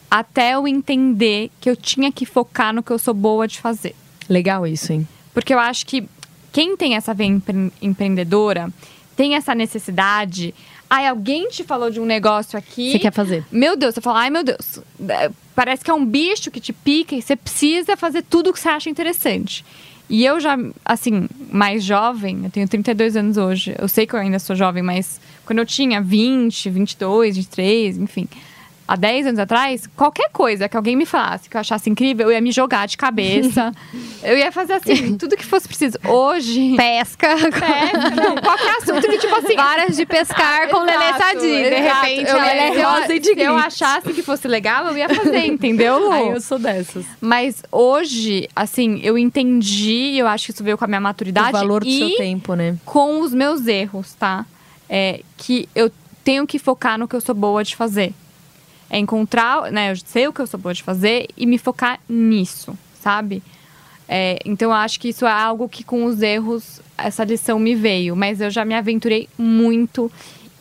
[0.09, 3.93] até eu entender que eu tinha que focar no que eu sou boa de fazer.
[4.29, 5.05] Legal isso, hein?
[5.33, 6.07] Porque eu acho que
[6.53, 8.69] quem tem essa veia empre- empreendedora
[9.15, 10.53] tem essa necessidade.
[10.89, 12.91] Ai, alguém te falou de um negócio aqui.
[12.91, 13.43] Você quer fazer?
[13.51, 16.73] Meu Deus, você fala, ai meu Deus, é, parece que é um bicho que te
[16.73, 19.65] pica e você precisa fazer tudo o que você acha interessante.
[20.07, 24.19] E eu já, assim, mais jovem, eu tenho 32 anos hoje, eu sei que eu
[24.19, 28.27] ainda sou jovem, mas quando eu tinha 20, 22, 23, enfim,
[28.87, 32.33] há 10 anos atrás, qualquer coisa que alguém me falasse que eu achasse incrível, eu
[32.33, 33.71] ia me jogar de cabeça.
[34.23, 35.97] eu ia fazer assim, tudo que fosse preciso.
[36.07, 36.75] Hoje.
[36.75, 37.35] Pesca.
[37.35, 39.55] Pesca, não, qualquer assunto que, tipo assim.
[39.55, 41.39] Varas de pescar com Lelê Sadi.
[41.39, 42.05] De exato.
[42.05, 44.85] repente, eu, ela é se eu- rosa e de Se eu achasse que fosse legal,
[44.87, 46.11] eu ia fazer, entendeu, Lu?
[46.11, 47.05] Ai, eu sou dessas.
[47.19, 51.51] Mas hoje, assim, eu entendi, eu acho que isso veio com a minha maturidade o
[51.51, 52.77] valor do e seu tempo, né?
[52.85, 54.45] com os meus erros, tá?
[54.89, 55.91] É que eu
[56.23, 58.13] tenho que focar no que eu sou boa de fazer.
[58.95, 59.91] É encontrar, né?
[59.91, 63.43] Eu sei o que eu sou boa de fazer e me focar nisso, sabe?
[64.07, 67.75] É, então eu acho que isso é algo que com os erros essa lição me
[67.75, 70.09] veio, mas eu já me aventurei muito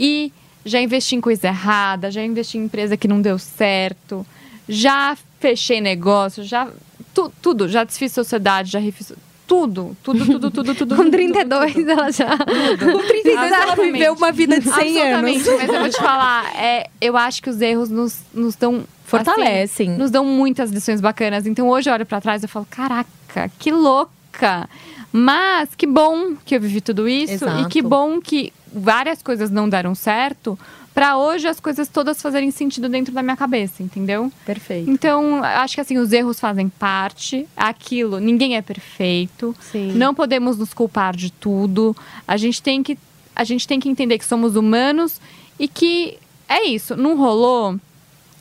[0.01, 0.33] e
[0.65, 4.27] já investi em coisa errada, já investi em empresa que não deu certo,
[4.69, 6.69] já fechei negócio, já
[7.15, 9.13] tu- tudo, já desfiz sociedade, já refiz
[9.47, 10.97] tudo, tudo, tudo, tudo, tudo.
[10.97, 11.91] Com tudo, 32, tudo, tudo.
[11.91, 12.37] ela já.
[12.39, 15.37] Com 32 ela viveu uma vida de 100 anos.
[15.37, 18.85] Absolutamente, mas eu vou te falar, é, eu acho que os erros nos, nos dão.
[19.05, 19.91] Fortalecem.
[19.91, 21.47] assim, nos dão muitas lições bacanas.
[21.47, 24.69] Então hoje eu olho pra trás e falo, caraca, que louca!
[25.13, 27.63] Mas que bom que eu vivi tudo isso Exato.
[27.63, 30.59] e que bom que várias coisas não deram certo
[30.95, 34.33] pra hoje as coisas todas fazerem sentido dentro da minha cabeça, entendeu?
[34.47, 34.89] Perfeito.
[34.89, 37.49] Então, acho que assim, os erros fazem parte.
[37.57, 39.55] Aquilo, ninguém é perfeito.
[39.61, 39.93] Sim.
[39.93, 41.97] Não podemos nos culpar de tudo.
[42.27, 42.97] A gente tem que,
[43.35, 45.21] a gente tem que entender que somos humanos
[45.59, 46.17] e que
[46.49, 46.97] é isso.
[46.97, 47.79] Não rolou,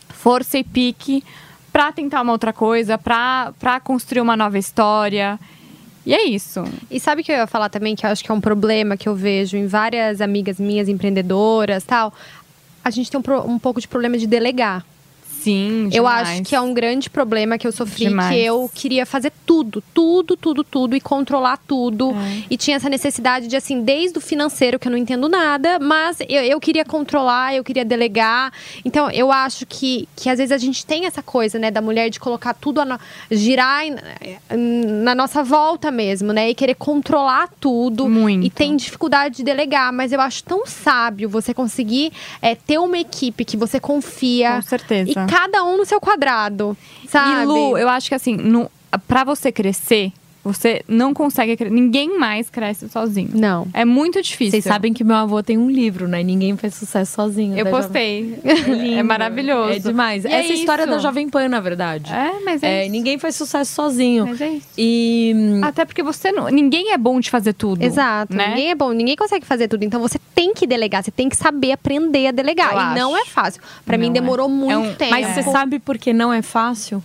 [0.10, 1.24] força e pique
[1.72, 5.40] pra tentar uma outra coisa, pra, pra construir uma nova história.
[6.06, 6.64] E é isso.
[6.92, 8.98] E sabe o que eu ia falar também, que eu acho que é um problema
[8.98, 12.14] que eu vejo em várias amigas minhas empreendedoras tal?
[12.84, 14.86] A gente tem um, um pouco de problema de delegar.
[15.42, 16.30] Sim, Eu demais.
[16.30, 18.34] acho que é um grande problema que eu sofri, Demais.
[18.34, 22.12] que eu queria fazer tudo, tudo, tudo, tudo e controlar tudo.
[22.12, 22.44] É.
[22.50, 26.18] E tinha essa necessidade de, assim, desde o financeiro, que eu não entendo nada, mas
[26.30, 28.54] eu, eu queria controlar, eu queria delegar.
[28.86, 32.10] Então, eu acho que, que às vezes a gente tem essa coisa, né, da mulher
[32.10, 33.84] de colocar tudo, a no- girar
[34.50, 36.50] na nossa volta mesmo, né?
[36.50, 38.08] E querer controlar tudo.
[38.10, 38.46] Muito.
[38.46, 42.98] E tem dificuldade de delegar, mas eu acho tão sábio você conseguir é, ter uma
[42.98, 44.56] equipe que você confia.
[44.56, 45.23] Com certeza.
[45.28, 47.44] Cada um no seu quadrado, sabe?
[47.44, 48.70] E Lu, eu acho que assim, no,
[49.08, 50.12] pra você crescer,
[50.44, 51.58] você não consegue.
[51.70, 53.30] Ninguém mais cresce sozinho.
[53.34, 53.68] Não.
[53.74, 54.52] É muito difícil.
[54.52, 56.22] Vocês sabem que meu avô tem um livro, né?
[56.24, 57.58] Ninguém faz sucesso sozinho.
[57.58, 58.40] Eu da Jovem- postei.
[58.44, 59.00] É, lindo.
[59.00, 59.72] É maravilhoso.
[59.74, 60.26] É demais.
[60.26, 60.92] E Essa é história isso.
[60.92, 62.12] da Jovem Pan, na verdade.
[62.12, 64.26] É, mas é, É, ninguém faz sucesso sozinho.
[64.28, 64.68] Mas é isso.
[64.78, 66.48] E Até porque você não.
[66.50, 67.82] Ninguém é bom de fazer tudo.
[67.82, 68.36] Exato.
[68.36, 68.50] Né?
[68.50, 69.84] Ninguém é bom, ninguém consegue fazer tudo.
[69.84, 72.74] Então você tem que delegar, você tem que saber aprender a delegar.
[72.74, 73.24] Eu e não acho.
[73.24, 73.62] é fácil.
[73.86, 74.52] Pra mim Não demorou é.
[74.52, 75.12] muito É um- tempo.
[75.12, 77.02] Mas você sabe por que não é fácil?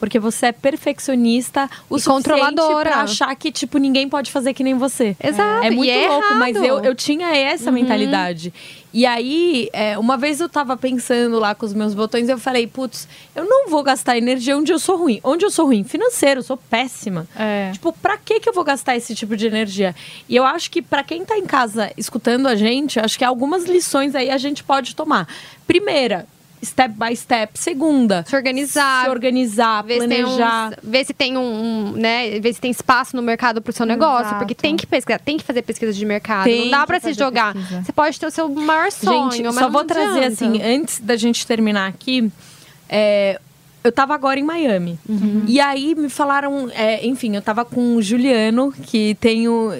[0.00, 2.90] Porque você é perfeccionista o E controladora.
[2.90, 5.14] pra achar que, tipo, ninguém pode fazer que nem você.
[5.22, 5.64] Exato.
[5.64, 6.38] É e muito louco, errado.
[6.38, 8.52] mas eu, eu tinha essa mentalidade.
[8.92, 12.66] E aí, é, uma vez eu tava pensando lá com os meus botões, eu falei,
[12.66, 15.20] putz, eu não vou gastar energia onde eu sou ruim.
[15.22, 15.84] Onde eu sou ruim?
[15.84, 17.26] Financeiro, eu sou péssima.
[17.38, 17.70] É.
[17.72, 19.94] Tipo, pra que que eu vou gastar esse tipo de energia?
[20.28, 23.64] E eu acho que pra quem tá em casa escutando a gente, acho que algumas
[23.66, 25.28] lições aí a gente pode tomar.
[25.68, 26.26] Primeira,
[26.64, 27.52] step by step.
[27.58, 29.04] Segunda, Se organizar.
[29.04, 30.68] se organizar, Ver se, planejar.
[30.68, 33.86] uns- ver se tem um, um, né, ver se tem espaço no mercado pro seu
[33.86, 34.38] negócio, Exato.
[34.38, 37.12] porque tem que pesquisar, tem que fazer pesquisa de mercado, Tem não dá pra se
[37.12, 37.54] jogar.
[37.54, 37.82] pesquisa.
[37.82, 41.46] Você pode ter o seu maior sonho, Gente, só vou trazer assim, antes da gente
[41.46, 42.30] terminar aqui,
[42.88, 43.40] é,
[43.82, 44.98] eu tava agora em Miami.
[45.08, 45.44] Uhum.
[45.46, 49.72] E aí me falaram, é, enfim, eu tava com o Juliano, que tem o,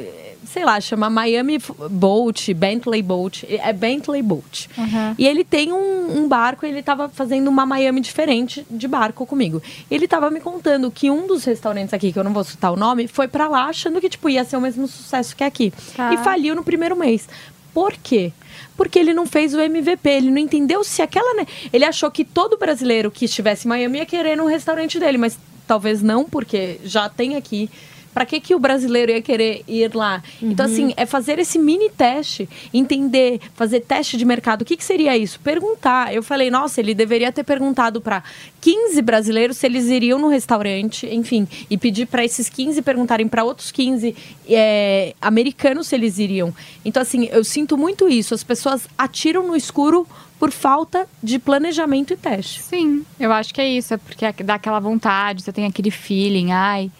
[0.53, 1.59] sei lá, chama Miami
[1.91, 3.47] Boat, Bentley Boat.
[3.49, 4.69] É Bentley Boat.
[4.77, 5.15] Uhum.
[5.17, 9.63] E ele tem um, um barco, ele tava fazendo uma Miami diferente de barco comigo.
[9.91, 12.77] Ele tava me contando que um dos restaurantes aqui, que eu não vou citar o
[12.77, 15.73] nome, foi pra lá achando que, tipo, ia ser o mesmo sucesso que aqui.
[15.97, 16.13] Tá.
[16.13, 17.29] E faliu no primeiro mês.
[17.73, 18.33] Por quê?
[18.77, 21.35] Porque ele não fez o MVP, ele não entendeu se aquela.
[21.35, 25.19] né, Ele achou que todo brasileiro que estivesse em Miami ia querer no restaurante dele,
[25.19, 27.71] mas talvez não, porque já tem aqui.
[28.13, 30.23] Pra que, que o brasileiro ia querer ir lá?
[30.43, 34.63] Então, assim, é fazer esse mini teste, entender, fazer teste de mercado.
[34.63, 35.39] O que, que seria isso?
[35.41, 36.13] Perguntar.
[36.13, 38.23] Eu falei, nossa, ele deveria ter perguntado para
[38.61, 43.45] 15 brasileiros se eles iriam no restaurante, enfim, e pedir para esses 15 perguntarem para
[43.45, 44.15] outros 15
[44.49, 46.53] é, americanos se eles iriam.
[46.85, 48.35] Então, assim, eu sinto muito isso.
[48.35, 50.07] As pessoas atiram no escuro
[50.39, 52.63] por falta de planejamento e teste.
[52.63, 53.93] Sim, eu acho que é isso.
[53.93, 56.91] É porque dá aquela vontade, você tem aquele feeling, ai,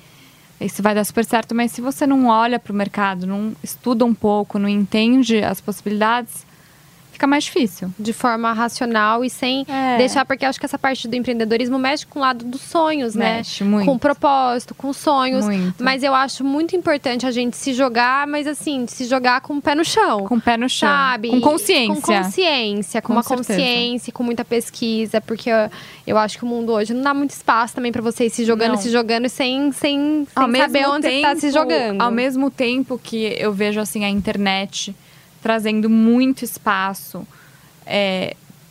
[0.61, 1.55] isso vai dar super certo.
[1.55, 5.61] Mas se você não olha para o mercado, não estuda um pouco, não entende as
[5.61, 6.45] possibilidades,
[7.21, 7.93] fica mais difícil.
[7.99, 9.99] de forma racional e sem É.
[9.99, 13.15] deixar, porque eu acho que essa parte do empreendedorismo mexe com o lado dos sonhos,
[13.15, 13.71] Mexe né?
[13.71, 13.85] muito.
[13.87, 15.45] Com propósito, com sonhos.
[15.45, 15.83] Muito.
[15.85, 19.61] Mas eu acho muito importante a gente se jogar, mas assim, se jogar com o
[19.63, 20.25] pé no chão.
[20.25, 20.89] Com o pé no chão.
[20.89, 21.29] Sabe?
[21.29, 21.95] Com consciência.
[21.95, 23.49] Com consciência, com, Com uma certeza.
[23.53, 25.71] consciência, com muita pesquisa, porque eu,
[26.07, 28.45] eu acho que o mundo hoje não dá muito espaço também pra você ir se
[28.47, 28.79] jogando, Não.
[28.81, 32.01] se jogando sem, sem, sem saber onde você tá se tempo- jogando.
[32.01, 34.95] Ao mesmo tempo que eu vejo assim a internet
[35.43, 37.27] trazendo muito espaço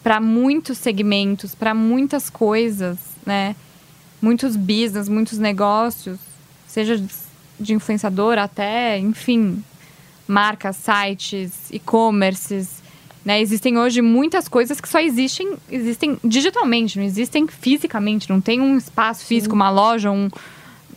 [0.04, 3.56] para muitos segmentos, para muitas coisas, né?
[4.22, 6.20] Muitos business, muitos negócios,
[6.68, 9.64] seja de- influenciador até, enfim,
[10.28, 12.82] marcas, sites, e-commerces.
[13.24, 13.42] Né?
[13.42, 18.78] Existem hoje muitas coisas que só existem, existem digitalmente, não existem fisicamente, não tem um
[18.78, 20.30] espaço físico, uma loja, um.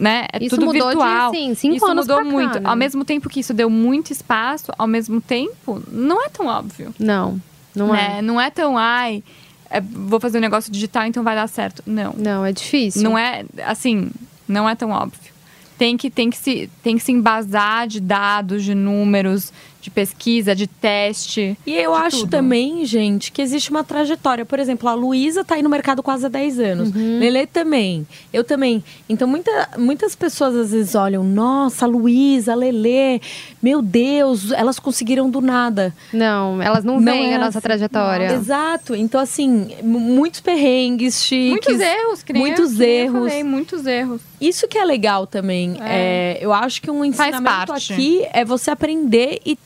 [0.03, 0.27] Né?
[0.33, 1.31] É Isso tudo mudou de, virtual.
[1.31, 2.61] assim, cinco isso anos mudou pra cá, muito.
[2.61, 2.69] né?
[2.69, 6.93] Ao mesmo tempo que isso deu muito espaço, ao mesmo tempo, não é tão óbvio.
[6.99, 7.41] Não,
[7.73, 8.15] não é.
[8.17, 8.23] né?
[8.23, 9.23] Não é tão, ai,
[9.71, 11.85] é, vou fazer um negócio digital, então vai dar certo.
[11.87, 12.13] Não.
[12.19, 13.01] Não, é difícil.
[13.03, 14.11] Não é, assim,
[14.49, 15.33] não é tão óbvio.
[15.79, 20.55] Tem que, tem, que se, tem que se embasar de dados, de números, de pesquisa,
[20.55, 21.59] de teste.
[21.67, 22.31] E eu acho tudo.
[22.31, 24.47] também, gente, que existe uma trajetória.
[24.47, 26.93] Por exemplo, a Luísa tá aí no mercado quase há 10 anos.
[26.95, 28.07] Lelê também.
[28.33, 28.83] Eu também.
[29.09, 33.21] Então, muita, muitas pessoas às vezes olham, nossa, Luísa, a Lelê,
[33.61, 35.93] meu Deus, elas conseguiram do nada.
[36.13, 37.67] Não, elas não, Não veem é a nossa assim.
[37.67, 38.33] trajetória.
[38.35, 38.95] Exato.
[38.95, 41.51] Então, assim, muitos perrengues, chiques.
[41.51, 43.29] Muitos erros, nem muitos nem eu erros.
[43.29, 44.21] falei, muitos erros.
[44.41, 45.77] Isso que é legal também.
[45.81, 49.59] É, eu acho que um ensinamento aqui é você aprender e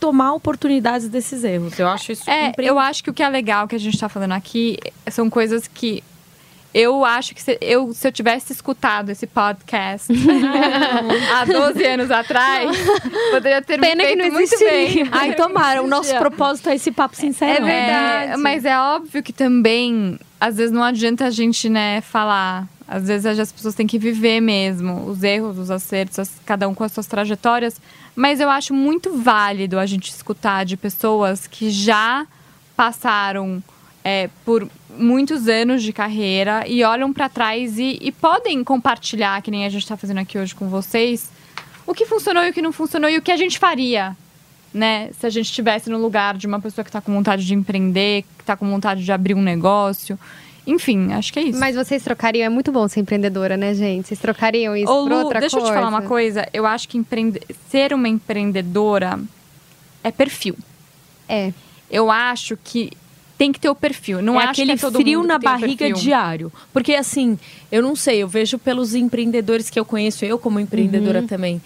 [0.00, 1.78] tomar oportunidades desses erros.
[1.78, 4.08] Eu acho isso É, eu acho que o que é legal que a gente tá
[4.08, 4.78] falando aqui
[5.10, 6.02] são coisas que
[6.74, 10.12] eu acho que se eu, se eu tivesse escutado esse podcast
[11.34, 12.76] há 12 anos atrás,
[13.30, 15.04] poderia ter Pena me que feito não muito existiria.
[15.04, 15.08] bem.
[15.10, 15.82] Ai, tomara.
[15.82, 17.64] O nosso propósito é esse papo sincero.
[17.64, 18.32] É verdade.
[18.32, 22.66] É, mas é óbvio que também, às vezes não adianta a gente, né, falar.
[22.86, 26.74] Às vezes as pessoas têm que viver mesmo os erros, os acertos, as- cada um
[26.74, 27.80] com as suas trajetórias.
[28.18, 32.26] Mas eu acho muito válido a gente escutar de pessoas que já
[32.76, 33.62] passaram
[34.02, 39.52] é, por muitos anos de carreira e olham para trás e, e podem compartilhar, que
[39.52, 41.30] nem a gente está fazendo aqui hoje com vocês,
[41.86, 44.16] o que funcionou e o que não funcionou e o que a gente faria
[44.72, 45.10] né?
[45.18, 48.22] Se a gente estivesse no lugar de uma pessoa que está com vontade de empreender,
[48.36, 50.18] que está com vontade de abrir um negócio.
[50.70, 51.58] Enfim, acho que é isso.
[51.58, 54.08] Mas vocês trocariam, é muito bom ser empreendedora, né, gente?
[54.08, 55.68] Vocês trocariam isso Ô, por Lu, outra deixa coisa?
[55.68, 56.46] eu te falar uma coisa.
[56.52, 57.40] Eu acho que empreende...
[57.70, 59.18] ser uma empreendedora
[60.04, 60.54] é perfil.
[61.28, 61.52] É.
[61.90, 62.90] Eu acho que
[63.38, 64.20] tem que ter o perfil.
[64.20, 66.52] Não é acho aquele que é todo frio mundo na barriga diário.
[66.72, 67.38] Porque assim,
[67.72, 71.26] eu não sei, eu vejo pelos empreendedores que eu conheço, eu como empreendedora Uhum.
[71.26, 71.62] também.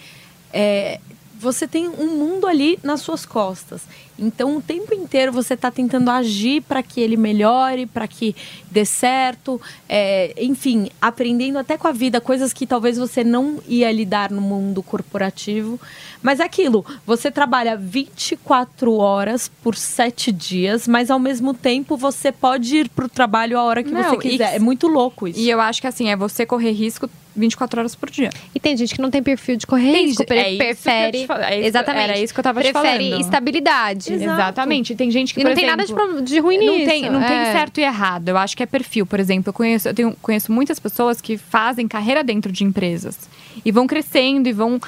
[0.53, 0.99] é,
[1.39, 3.81] você tem um mundo ali nas suas costas.
[4.17, 8.35] Então, o tempo inteiro você está tentando agir para que ele melhore, para que
[8.71, 9.59] dê certo.
[9.89, 14.41] é, enfim, aprendendo até com a vida coisas que talvez você não ia lidar no
[14.41, 15.79] mundo corporativo.
[16.21, 22.31] Mas é aquilo, você trabalha 24 horas por 7 dias, mas ao mesmo tempo você
[22.31, 24.49] pode ir para o trabalho a hora que Não, você quiser.
[24.51, 25.39] que- É muito louco isso.
[25.39, 28.29] E eu acho que assim, é você correr risco 24 horas por dia.
[28.53, 30.53] E tem gente que não tem perfil de correr Tem risco, é pre- isso que
[30.53, 31.17] eu prefere.
[31.21, 32.03] te fal- é isso que- exatamente.
[32.03, 33.21] era isso que eu tava te prefere falando.
[33.21, 34.02] estabilidade.
[34.09, 34.23] Verdade.
[34.31, 34.41] Exato.
[34.41, 34.95] Exatamente.
[34.95, 36.71] Tem gente que, E por não tem nada de, exemplo, pro- de ruim nisso.
[36.79, 37.51] não tem, não tem é.
[37.51, 38.29] certo e errado.
[38.29, 39.05] Eu acho que é perfil.
[39.05, 43.17] Por exemplo, eu conheço, eu tenho- conheço muitas pessoas que fazem carreira dentro de empresas.
[43.63, 44.79] E vão crescendo e vão,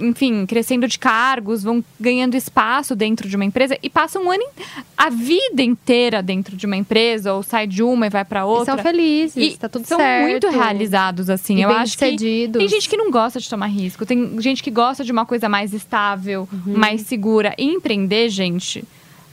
[0.00, 4.44] enfim, crescendo de cargos, vão ganhando espaço dentro de uma empresa e passam um ano,
[4.96, 8.44] a vida inteira dentro de uma empresa, ou sai de uma e vai para E
[8.44, 8.74] outra.
[8.74, 10.28] são felizes, E tá tudo são certo.
[10.30, 11.56] muito realizados, assim.
[11.58, 12.58] E eu acho que bem-sucedidos.
[12.58, 15.48] tem gente que não gosta de tomar risco, tem gente que gosta de uma coisa
[15.48, 16.76] mais estável, Uhum.
[16.78, 17.54] mais segura.
[17.58, 18.82] E empreender, gente,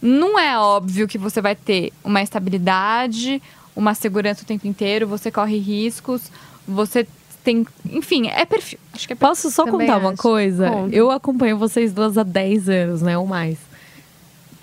[0.01, 3.41] não é óbvio que você vai ter uma estabilidade,
[3.75, 6.23] uma segurança o tempo inteiro, você corre riscos,
[6.67, 7.07] você
[7.43, 7.65] tem.
[7.91, 8.79] Enfim, é perfil.
[8.93, 9.29] Acho que é perfil.
[9.29, 10.21] Posso só Também contar uma acho.
[10.21, 10.69] coisa?
[10.69, 10.95] Conta.
[10.95, 13.17] Eu acompanho vocês duas há 10 anos, né?
[13.17, 13.57] Ou mais.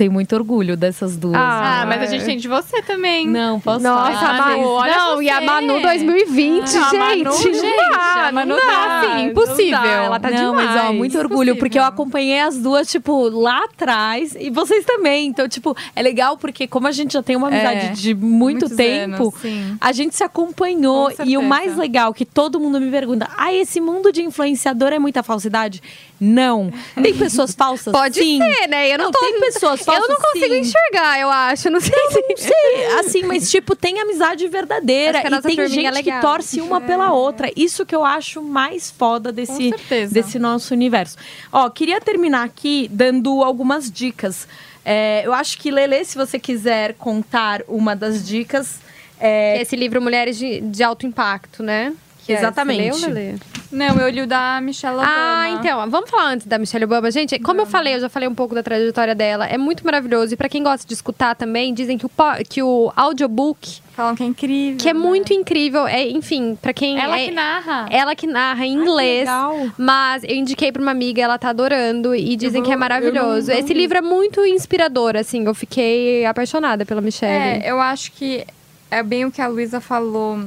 [0.01, 1.35] Tenho muito orgulho dessas duas.
[1.37, 1.87] Ah, né?
[1.99, 3.27] mas a gente tem de você também.
[3.29, 4.31] Não, posso Nossa, falar?
[4.31, 4.69] a Manu, Manu.
[4.71, 5.45] olha Não, e a você.
[5.45, 6.99] Manu 2020, Não, a gente.
[6.99, 9.71] Manu, não gente, dá, a Manu não tá dá, assim, não impossível.
[9.83, 10.97] dá, Ela tá não, mas ó, demais.
[10.97, 15.27] muito orgulho, porque eu acompanhei as duas, tipo, lá atrás, e vocês também.
[15.27, 18.75] Então, tipo, é legal porque, como a gente já tem uma amizade É, de muito
[18.75, 21.11] tempo, anos, a gente se acompanhou.
[21.15, 24.95] Com E o mais legal, que todo mundo me pergunta: ah, esse mundo de influenciador
[24.95, 25.83] é muita falsidade?
[26.19, 26.71] Não.
[27.03, 27.93] Tem pessoas falsas?
[27.93, 28.39] Pode sim.
[28.39, 28.93] ser, né?
[28.93, 29.19] Eu não, Não, tô...
[29.21, 30.61] tem pessoas Eu não consigo sim.
[30.61, 31.71] enxergar, eu acho.
[31.71, 32.25] Não sei se...
[32.29, 36.21] Não sei, assim, mas tipo, tem amizade verdadeira que e tem é gente que legal.
[36.21, 37.51] torce uma pela outra.
[37.57, 39.75] Isso que eu acho mais foda desse,
[40.11, 41.17] desse nosso universo.
[41.53, 44.47] Ó, queria terminar aqui dando algumas dicas.
[44.85, 48.81] É, eu acho que, Lele, se você quiser contar uma das dicas.
[49.19, 51.93] é, Esse livro Mulheres de, de Alto Impacto, né?
[52.31, 53.01] Que é- Exatamente.
[53.01, 53.35] Leu, Lelê?
[53.73, 55.13] Não, eu li o da Michelle Obama.
[55.17, 57.09] Ah, então, vamos falar antes da Michelle Obama.
[57.11, 59.47] Gente, como eu falei, eu já falei um pouco da trajetória dela.
[59.47, 60.35] É muito maravilhoso.
[60.35, 62.11] E pra quem gosta de escutar também, dizem que o,
[62.49, 64.77] que o audiobook, Falam que é incrível.
[64.79, 64.99] que é né?
[64.99, 66.99] muito incrível, é, enfim, pra quem.
[67.01, 67.87] Ela é, que narra.
[67.91, 69.21] Ela que narra em inglês.
[69.21, 69.57] legal.
[69.79, 73.49] Mas eu indiquei pra uma amiga, ela tá adorando e dizem vou- que é maravilhoso.
[73.49, 73.81] não- não Esse li.
[73.81, 75.45] livro é muito inspirador, assim.
[75.45, 77.63] Eu fiquei apaixonada pela Michelle.
[77.65, 78.45] É, eu acho que
[78.91, 80.41] é bem o que a Luísa falou.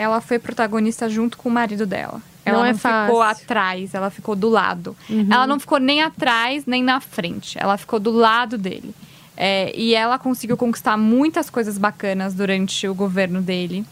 [0.00, 2.22] Ela foi protagonista junto com o marido dela.
[2.44, 3.14] Ela Não não, é ficou fácil.
[3.14, 3.22] Uhum.
[3.22, 4.96] atrás, ela ficou do lado.
[5.30, 7.58] Ela não ficou nem atrás, nem na frente.
[7.60, 8.94] Ela ficou do lado dele.
[9.36, 13.84] É, e ela conseguiu conquistar muitas coisas bacanas durante o governo dele.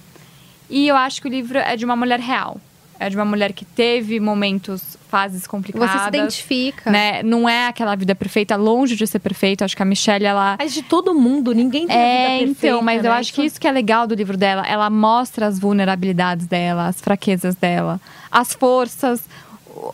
[0.71, 2.61] E eu acho que o livro é de uma mulher real.
[3.01, 5.91] É de uma mulher que teve momentos, fases complicadas.
[5.91, 6.91] Você se identifica.
[6.91, 7.23] Né?
[7.23, 9.65] Não é aquela vida perfeita, longe de ser perfeita.
[9.65, 12.05] Acho que a Michelle, ela, Mas de todo mundo, ninguém tem a é,
[12.39, 13.19] vida perfeita, então, mas eu né?
[13.19, 14.67] acho que isso que é legal do livro dela.
[14.67, 19.23] Ela mostra as vulnerabilidades dela, as fraquezas dela, as forças,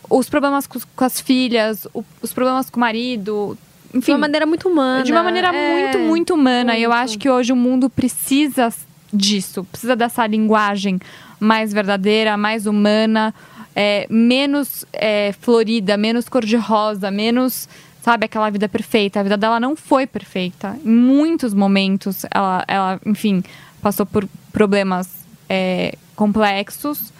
[0.09, 1.87] os problemas com, com as filhas,
[2.21, 3.55] os problemas com o marido.
[3.91, 5.03] De Enfim, uma maneira muito humana.
[5.03, 5.81] de uma maneira É.
[5.83, 6.75] muito, muito humana.
[6.75, 8.73] E eu acho que hoje o mundo precisa
[9.15, 10.99] disso, precisa dessa linguagem
[11.39, 13.33] mais verdadeira, mais humana,
[13.75, 17.67] é, menos é, florida, menos cor-de-rosa, menos,
[18.01, 19.19] sabe, aquela vida perfeita.
[19.19, 20.77] A vida dela não foi perfeita.
[20.83, 23.43] Em muitos momentos, ela, ela enfim,
[23.81, 25.09] passou por problemas
[25.49, 27.13] é, complexos.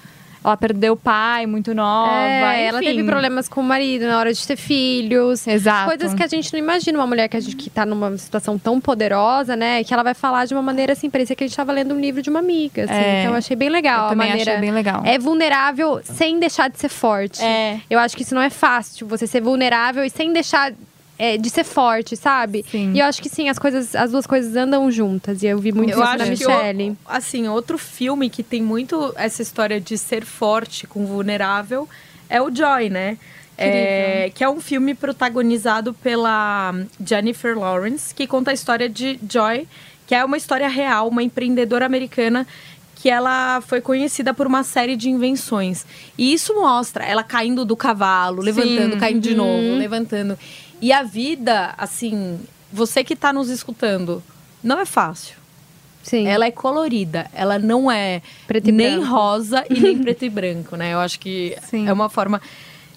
[0.45, 2.11] Ela perdeu o pai muito nova.
[2.15, 5.47] É, ela teve problemas com o marido na hora de ter filhos.
[5.47, 5.87] Exato.
[5.87, 6.97] Coisas que a gente não imagina.
[6.99, 9.83] Uma mulher que, a gente, que tá numa situação tão poderosa, né?
[9.83, 11.99] Que ela vai falar de uma maneira assim, parecia que a gente tava lendo um
[11.99, 12.83] livro de uma amiga.
[12.83, 12.93] assim.
[12.93, 13.21] É.
[13.21, 14.07] Então eu achei bem legal.
[14.07, 15.01] Eu a maneira achei bem legal.
[15.05, 17.41] É vulnerável sem deixar de ser forte.
[17.43, 17.79] É.
[17.89, 18.97] Eu acho que isso não é fácil.
[18.97, 20.71] tipo, Você ser vulnerável e sem deixar
[21.17, 22.65] é, de ser forte, sabe?
[22.69, 22.91] Sim.
[22.93, 25.41] E eu acho que sim, as coisas, as duas coisas andam juntas.
[25.43, 26.91] E eu vi muito Eu isso na Michelle.
[26.91, 31.87] o- assim, outro filme que tem muito essa história de ser forte com vulnerável
[32.29, 33.17] é o Joy, né?
[33.57, 36.73] É, que é um filme protagonizado pela
[37.05, 39.65] Jennifer Lawrence, que conta a história de Joy,
[40.05, 42.45] que é uma história real, uma empreendedora americana
[42.97, 45.85] que ela foi conhecida por uma série de invenções.
[46.17, 50.37] E isso mostra ela caindo do cavalo, levantando, caindo de novo, levantando.
[50.85, 52.39] E a vida, assim,
[52.71, 54.21] você que está nos escutando,
[54.63, 55.35] não é fácil.
[56.03, 56.27] Sim.
[56.27, 58.21] Ela é colorida, ela não é
[58.71, 59.11] nem branco.
[59.11, 60.93] rosa e nem preto e branco, né?
[60.93, 61.87] Eu acho que Sim.
[61.87, 62.39] é uma forma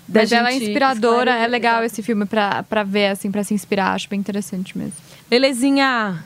[0.06, 3.54] da Mas ela é inspiradora, é legal esse filme pra, pra ver, assim, pra se
[3.54, 3.94] inspirar.
[3.94, 4.92] Acho bem interessante mesmo.
[5.30, 6.22] Lelezinha,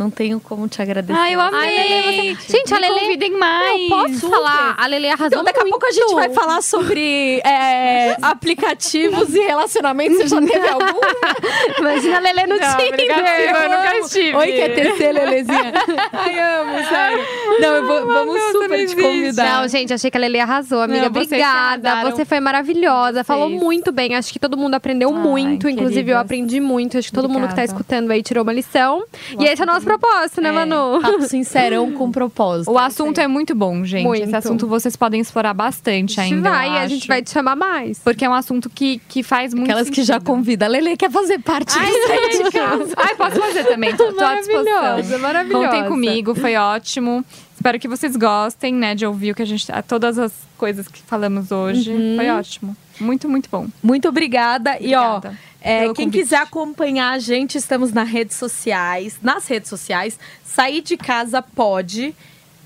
[0.00, 1.18] não tenho como te agradecer.
[1.18, 1.60] Ai, eu amei!
[1.78, 3.80] Ai, Lelê, você- Gente, Me a Lelê- convidem mais!
[3.82, 4.30] Eu posso super.
[4.36, 4.74] falar?
[4.78, 5.72] A Lele arrasou Então, daqui a muito.
[5.72, 10.16] pouco a gente vai falar sobre é, aplicativos e relacionamentos.
[10.18, 11.00] Você já teve algum?
[11.78, 13.06] Imagina a Lele no Não, Tinder.
[13.10, 14.36] eu nunca estive.
[14.36, 15.72] Oi, quer tecer, Lelezinha?
[16.12, 17.24] Ai, amo, sério.
[17.60, 19.60] Não, eu vou- vamos Deus, super te convidar.
[19.62, 21.00] Não, gente, achei que a Lele arrasou, amiga.
[21.02, 22.10] Não, Obrigada.
[22.10, 23.22] Você foi maravilhosa.
[23.24, 24.14] Falou muito bem.
[24.14, 25.68] Acho que todo mundo aprendeu Ai, muito.
[25.68, 26.20] Inclusive, eu queridas.
[26.22, 26.96] aprendi muito.
[26.98, 27.72] Acho que todo mundo que tá Obrigada.
[27.72, 29.04] escutando aí tirou uma lição.
[29.38, 31.00] e esse é o nosso propósito, né, Manu?
[31.00, 32.70] Papo sincerão com propósito.
[32.70, 34.04] O assunto é muito bom, gente.
[34.04, 34.24] Muito.
[34.24, 36.50] Esse assunto vocês podem explorar bastante ainda.
[36.50, 37.98] vai, a gente vai te chamar mais.
[37.98, 40.26] Porque é um assunto que, que faz muito Aquelas que já sentido.
[40.26, 40.66] convida.
[40.66, 42.94] A Lele quer fazer parte Ai, disso de casa.
[42.96, 43.96] Ai, posso fazer também.
[43.96, 44.82] Tô, tô à disposição.
[44.82, 45.66] Maravilhosa, maravilhosa.
[45.66, 47.24] Contem comigo, foi ótimo.
[47.54, 49.66] Espero que vocês gostem, né, de ouvir o que a gente.
[49.86, 51.90] Todas as coisas que falamos hoje.
[51.90, 52.16] Uhum.
[52.16, 52.76] Foi ótimo.
[52.98, 53.66] Muito, muito bom.
[53.82, 54.78] Muito obrigada.
[54.80, 56.10] E ó, Obrigada é, quem convite.
[56.22, 59.18] quiser acompanhar a gente, estamos nas redes sociais.
[59.22, 60.18] Nas redes sociais.
[60.44, 62.14] Sair de casa pode.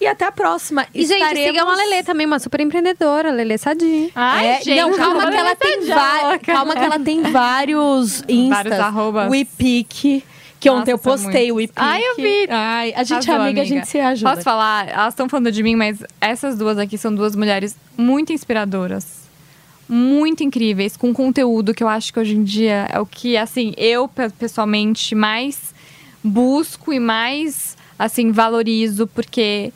[0.01, 0.87] E até a próxima.
[0.93, 4.11] E, gente, Estaremos- sigam a Lelê também, uma super empreendedora, Lelê Sadi.
[4.15, 8.49] Ai, É, gente, não, calma que ela tem va- calma que ela tem vários instas.
[8.57, 9.31] Vários arrobas.
[9.31, 9.89] O Ipic,
[10.61, 11.61] que Nossa, ontem eu postei o.
[11.61, 11.75] Ipic.
[11.77, 12.47] Ai, eu vi.
[12.51, 13.65] Ai, a gente é Arrasou, amiga, a amiga.
[13.65, 14.31] gente se ajuda.
[14.31, 14.89] Posso falar?
[14.89, 19.24] Elas estão falando de mim, mas essas duas aqui são duas mulheres muito inspiradoras.
[19.89, 23.75] Muito incríveis, com conteúdo que eu acho que hoje em dia é o que, assim,
[23.77, 25.75] eu pe- pessoalmente mais
[26.23, 29.73] busco e mais, assim, valorizo, porque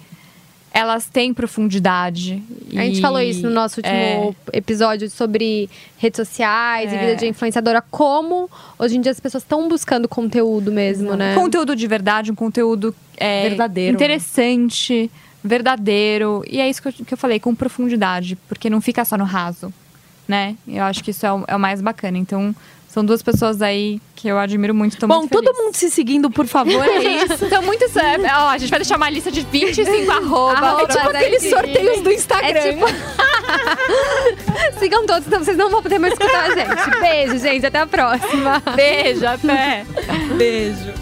[0.72, 2.42] elas têm profundidade.
[2.74, 3.94] A gente E- falou isso no nosso último
[4.52, 4.56] é.
[4.58, 6.98] episódio sobre redes sociais e É.
[6.98, 7.82] vida de influenciadora.
[7.82, 8.48] Como
[8.78, 11.34] hoje em dia as pessoas estão buscando conteúdo mesmo, né?
[11.34, 13.94] Conteúdo de verdade, um conteúdo é, Verdadeiro.
[13.94, 15.10] interessante,
[15.42, 16.44] verdadeiro.
[16.48, 19.24] E é isso que eu, que eu falei, com profundidade, porque não fica só no
[19.24, 19.72] raso,
[20.28, 20.54] né?
[20.68, 22.18] Eu acho que isso é o, é o mais bacana.
[22.18, 22.54] Então,
[22.88, 24.96] são duas pessoas aí que eu admiro muito.
[24.98, 27.44] Tô Bom, muito todo mundo se seguindo, por favor, é isso.
[27.44, 28.24] Então, muito sério.
[28.24, 30.62] Ó, a gente vai deixar uma lista de 25 arrobas.
[30.62, 32.58] Arroba É tipo aqueles sorteios do Instagram.
[32.60, 32.86] É tipo-
[34.78, 37.00] Sigam todos, senão vocês não vão poder mais escutar a gente.
[37.00, 37.64] Beijo, gente.
[37.66, 38.62] Até a próxima.
[38.76, 39.84] Beijo, até.
[40.36, 40.92] Beijo.